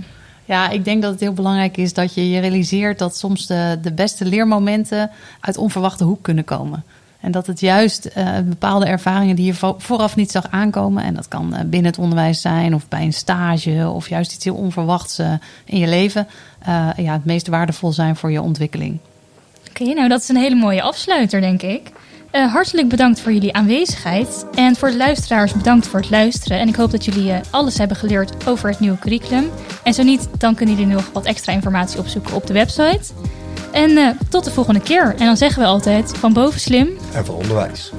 Ja, 0.44 0.68
ik 0.68 0.84
denk 0.84 1.02
dat 1.02 1.10
het 1.10 1.20
heel 1.20 1.32
belangrijk 1.32 1.76
is 1.76 1.92
dat 1.92 2.14
je 2.14 2.30
je 2.30 2.40
realiseert 2.40 2.98
dat 2.98 3.16
soms 3.16 3.46
de, 3.46 3.78
de 3.82 3.92
beste 3.92 4.24
leermomenten 4.24 5.10
uit 5.40 5.56
onverwachte 5.56 6.04
hoek 6.04 6.22
kunnen 6.22 6.44
komen. 6.44 6.84
En 7.20 7.32
dat 7.32 7.46
het 7.46 7.60
juist 7.60 8.10
uh, 8.16 8.38
bepaalde 8.44 8.86
ervaringen 8.86 9.36
die 9.36 9.44
je 9.44 9.74
vooraf 9.78 10.16
niet 10.16 10.30
zag 10.30 10.50
aankomen, 10.50 11.04
en 11.04 11.14
dat 11.14 11.28
kan 11.28 11.56
binnen 11.66 11.90
het 11.90 11.98
onderwijs 11.98 12.40
zijn 12.40 12.74
of 12.74 12.88
bij 12.88 13.02
een 13.02 13.12
stage 13.12 13.90
of 13.94 14.08
juist 14.08 14.32
iets 14.32 14.44
heel 14.44 14.54
onverwachts 14.54 15.18
uh, 15.18 15.32
in 15.64 15.78
je 15.78 15.86
leven, 15.86 16.28
uh, 16.68 16.88
ja, 16.96 17.12
het 17.12 17.24
meest 17.24 17.46
waardevol 17.46 17.92
zijn 17.92 18.16
voor 18.16 18.30
je 18.30 18.42
ontwikkeling. 18.42 18.98
Oké, 19.68 19.82
okay, 19.82 19.94
nou 19.94 20.08
dat 20.08 20.20
is 20.20 20.28
een 20.28 20.36
hele 20.36 20.54
mooie 20.54 20.82
afsluiter, 20.82 21.40
denk 21.40 21.62
ik. 21.62 21.90
Uh, 22.32 22.52
hartelijk 22.52 22.88
bedankt 22.88 23.20
voor 23.20 23.32
jullie 23.32 23.52
aanwezigheid. 23.52 24.46
En 24.54 24.76
voor 24.76 24.90
de 24.90 24.96
luisteraars 24.96 25.52
bedankt 25.52 25.86
voor 25.86 26.00
het 26.00 26.10
luisteren. 26.10 26.58
En 26.58 26.68
ik 26.68 26.74
hoop 26.74 26.90
dat 26.90 27.04
jullie 27.04 27.30
uh, 27.30 27.36
alles 27.50 27.78
hebben 27.78 27.96
geleerd 27.96 28.46
over 28.46 28.68
het 28.68 28.80
nieuwe 28.80 28.98
curriculum. 28.98 29.50
En 29.82 29.94
zo 29.94 30.02
niet, 30.02 30.28
dan 30.38 30.54
kunnen 30.54 30.74
jullie 30.74 30.94
nog 30.94 31.10
wat 31.12 31.24
extra 31.24 31.52
informatie 31.52 31.98
opzoeken 31.98 32.34
op 32.34 32.46
de 32.46 32.52
website. 32.52 33.12
En 33.72 33.90
uh, 33.90 34.08
tot 34.28 34.44
de 34.44 34.50
volgende 34.50 34.80
keer. 34.80 35.14
En 35.18 35.26
dan 35.26 35.36
zeggen 35.36 35.62
we 35.62 35.68
altijd 35.68 36.16
van 36.16 36.32
boven 36.32 36.60
slim. 36.60 36.88
En 37.14 37.24
van 37.24 37.34
onderwijs. 37.34 37.92